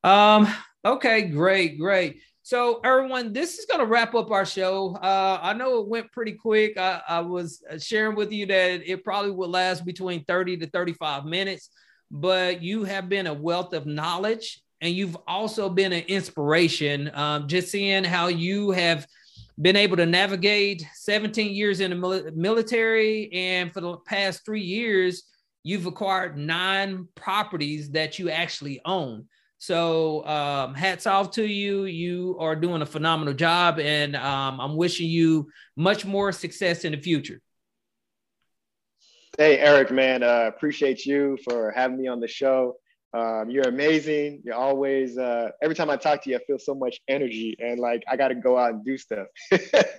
Um, 0.03 0.47
okay, 0.83 1.23
great, 1.23 1.77
great. 1.77 2.19
So, 2.45 2.81
everyone, 2.83 3.31
this 3.31 3.57
is 3.57 3.65
going 3.65 3.79
to 3.79 3.85
wrap 3.85 4.15
up 4.15 4.29
our 4.29 4.45
show. 4.45 4.95
Uh, 4.95 5.39
I 5.41 5.53
know 5.53 5.79
it 5.79 5.87
went 5.87 6.11
pretty 6.11 6.33
quick. 6.33 6.77
I, 6.77 7.01
I 7.07 7.19
was 7.21 7.63
sharing 7.79 8.17
with 8.17 8.33
you 8.33 8.45
that 8.47 8.81
it 8.85 9.03
probably 9.05 9.31
would 9.31 9.49
last 9.49 9.85
between 9.85 10.25
30 10.25 10.57
to 10.57 10.69
35 10.69 11.23
minutes, 11.23 11.69
but 12.11 12.61
you 12.61 12.83
have 12.83 13.07
been 13.07 13.27
a 13.27 13.33
wealth 13.33 13.73
of 13.73 13.85
knowledge 13.85 14.61
and 14.81 14.93
you've 14.93 15.15
also 15.25 15.69
been 15.69 15.93
an 15.93 16.03
inspiration. 16.09 17.09
Um, 17.13 17.47
just 17.47 17.69
seeing 17.69 18.03
how 18.03 18.27
you 18.27 18.71
have 18.71 19.07
been 19.61 19.75
able 19.75 19.97
to 19.97 20.05
navigate 20.05 20.85
17 20.95 21.53
years 21.53 21.79
in 21.79 21.91
the 21.91 22.31
military 22.35 23.31
and 23.31 23.71
for 23.71 23.81
the 23.81 23.97
past 23.97 24.43
three 24.45 24.61
years 24.61 25.23
you've 25.63 25.85
acquired 25.85 26.37
nine 26.37 27.07
properties 27.15 27.91
that 27.91 28.19
you 28.19 28.29
actually 28.29 28.81
own. 28.83 29.25
So 29.59 30.25
um, 30.25 30.73
hats 30.73 31.07
off 31.07 31.31
to 31.31 31.45
you. 31.45 31.85
You 31.85 32.35
are 32.39 32.55
doing 32.55 32.81
a 32.81 32.85
phenomenal 32.85 33.33
job 33.33 33.79
and 33.79 34.15
um, 34.15 34.59
i'm 34.59 34.75
wishing 34.75 35.09
you 35.09 35.49
much 35.75 36.03
more 36.03 36.31
success 36.31 36.83
in 36.83 36.91
the 36.91 36.97
future. 36.97 37.39
Hey 39.37 39.59
eric 39.59 39.91
man 39.91 40.23
uh, 40.23 40.45
appreciate 40.47 41.05
you 41.05 41.37
for 41.43 41.71
having 41.71 42.01
me 42.01 42.07
on 42.07 42.19
the 42.19 42.27
show 42.27 42.75
um, 43.13 43.49
you're 43.49 43.67
amazing. 43.67 44.41
You're 44.43 44.55
always 44.55 45.17
uh, 45.17 45.49
every 45.61 45.75
time 45.75 45.89
I 45.89 45.97
talk 45.97 46.23
to 46.23 46.31
you, 46.31 46.37
I 46.37 46.39
feel 46.45 46.57
so 46.57 46.73
much 46.73 46.99
energy 47.07 47.55
and 47.59 47.79
like 47.79 48.03
I 48.09 48.17
got 48.17 48.29
to 48.29 48.35
go 48.35 48.57
out 48.57 48.73
and 48.73 48.83
do 48.83 48.97
stuff. 48.97 49.27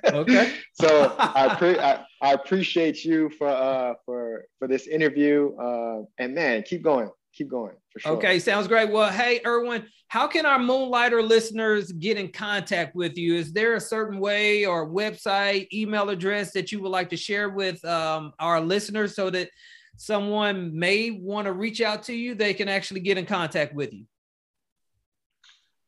okay. 0.07 0.53
so 0.73 1.15
I, 1.19 1.55
pre- 1.59 1.79
I, 1.79 2.05
I 2.21 2.33
appreciate 2.33 3.05
you 3.05 3.31
for 3.31 3.49
uh, 3.49 3.95
for 4.05 4.47
for 4.59 4.67
this 4.67 4.89
interview. 4.89 5.55
Uh, 5.57 6.03
and 6.19 6.35
man, 6.35 6.65
keep 6.65 6.83
going, 6.83 7.09
keep 7.33 7.49
going 7.49 7.77
for 7.93 8.01
sure. 8.01 8.13
Okay, 8.13 8.41
sounds 8.41 8.67
great. 8.67 8.91
Well, 8.91 9.13
hey, 9.13 9.41
Irwin, 9.47 9.87
how 10.09 10.27
can 10.27 10.45
our 10.45 10.59
Moonlighter 10.59 11.23
listeners 11.23 11.93
get 11.93 12.17
in 12.17 12.33
contact 12.33 12.97
with 12.97 13.17
you? 13.17 13.37
Is 13.37 13.53
there 13.53 13.75
a 13.75 13.81
certain 13.81 14.19
way 14.19 14.67
or 14.67 14.89
website, 14.91 15.73
email 15.73 16.11
address 16.11 16.53
that 16.53 16.73
you 16.73 16.81
would 16.83 16.91
like 16.91 17.11
to 17.11 17.17
share 17.17 17.51
with 17.51 17.85
um, 17.85 18.33
our 18.41 18.61
listeners 18.61 19.15
so 19.15 19.31
that 19.31 19.51
someone 19.97 20.79
may 20.79 21.11
want 21.11 21.47
to 21.47 21.53
reach 21.53 21.81
out 21.81 22.03
to 22.05 22.15
you, 22.15 22.35
they 22.35 22.53
can 22.55 22.69
actually 22.69 23.01
get 23.01 23.19
in 23.19 23.27
contact 23.27 23.75
with 23.75 23.93
you? 23.93 24.05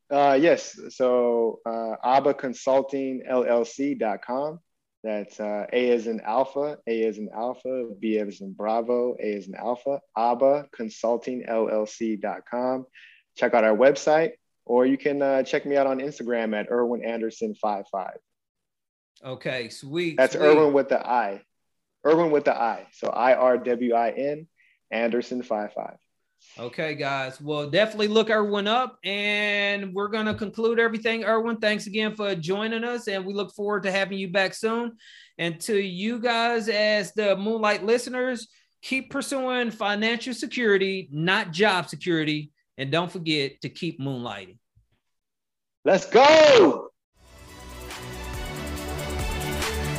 Uh, 0.09 0.37
yes. 0.39 0.79
So 0.89 1.59
uh, 1.65 1.95
abaconsultingllc.com. 2.05 4.59
That's 5.03 5.39
uh, 5.39 5.65
A 5.71 5.89
is 5.89 6.07
in 6.07 6.19
Alpha, 6.21 6.77
A 6.87 7.03
is 7.03 7.17
in 7.17 7.29
Alpha, 7.33 7.89
B 7.99 8.17
is 8.17 8.41
in 8.41 8.53
Bravo, 8.53 9.15
A 9.21 9.25
is 9.25 9.47
in 9.47 9.55
Alpha, 9.55 10.01
ABA 10.15 10.67
Consulting 10.73 11.43
LLC.com. 11.47 12.85
Check 13.37 13.53
out 13.53 13.63
our 13.63 13.77
website, 13.77 14.31
or 14.65 14.85
you 14.85 14.97
can 14.97 15.21
uh, 15.21 15.43
check 15.43 15.65
me 15.65 15.77
out 15.77 15.87
on 15.87 15.99
Instagram 15.99 16.59
at 16.59 16.69
Irwin 16.71 17.01
Anderson55. 17.01 18.11
Okay, 19.23 19.69
sweet. 19.69 20.17
That's 20.17 20.33
sweet. 20.33 20.43
Irwin 20.43 20.73
with 20.73 20.89
the 20.89 21.07
I. 21.07 21.43
Irwin 22.07 22.31
with 22.31 22.45
the 22.45 22.55
I. 22.55 22.87
So 22.93 23.09
I 23.09 23.35
R 23.35 23.57
W 23.57 23.93
I 23.93 24.09
N 24.11 24.47
Anderson 24.91 25.41
55. 25.41 25.97
Okay, 26.59 26.95
guys. 26.95 27.41
Well, 27.41 27.69
definitely 27.69 28.07
look 28.07 28.29
Irwin 28.29 28.67
up, 28.67 28.97
and 29.03 29.93
we're 29.93 30.07
gonna 30.07 30.35
conclude 30.35 30.79
everything. 30.79 31.23
Irwin, 31.23 31.57
thanks 31.57 31.87
again 31.87 32.15
for 32.15 32.33
joining 32.35 32.83
us, 32.83 33.07
and 33.07 33.25
we 33.25 33.33
look 33.33 33.53
forward 33.53 33.83
to 33.83 33.91
having 33.91 34.17
you 34.17 34.29
back 34.29 34.53
soon. 34.53 34.93
And 35.37 35.59
to 35.61 35.77
you 35.77 36.19
guys, 36.19 36.69
as 36.69 37.11
the 37.13 37.35
Moonlight 37.35 37.83
listeners, 37.83 38.47
keep 38.81 39.11
pursuing 39.11 39.71
financial 39.71 40.33
security, 40.33 41.09
not 41.11 41.51
job 41.51 41.89
security, 41.89 42.51
and 42.77 42.91
don't 42.91 43.11
forget 43.11 43.61
to 43.61 43.69
keep 43.69 43.99
moonlighting. 43.99 44.57
Let's 45.85 46.05
go. 46.05 46.86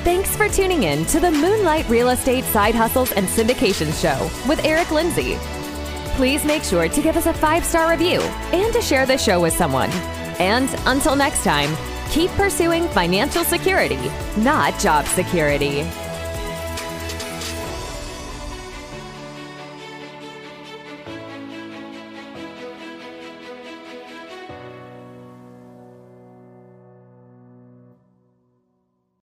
Thanks 0.08 0.34
for 0.34 0.48
tuning 0.48 0.84
in 0.84 1.04
to 1.04 1.20
the 1.20 1.30
Moonlight 1.30 1.86
Real 1.86 2.08
Estate 2.08 2.44
Side 2.44 2.74
Hustles 2.74 3.12
and 3.12 3.26
Syndication 3.28 3.92
Show 3.92 4.30
with 4.48 4.64
Eric 4.64 4.90
Lindsey. 4.90 5.36
Please 6.16 6.46
make 6.46 6.62
sure 6.64 6.88
to 6.88 7.02
give 7.02 7.18
us 7.18 7.26
a 7.26 7.34
five 7.34 7.62
star 7.62 7.90
review 7.90 8.18
and 8.52 8.72
to 8.72 8.80
share 8.80 9.04
the 9.04 9.18
show 9.18 9.38
with 9.38 9.52
someone. 9.52 9.90
And 10.40 10.70
until 10.86 11.14
next 11.14 11.44
time, 11.44 11.76
keep 12.08 12.30
pursuing 12.30 12.88
financial 12.88 13.44
security, 13.44 14.00
not 14.38 14.80
job 14.80 15.04
security. 15.08 15.82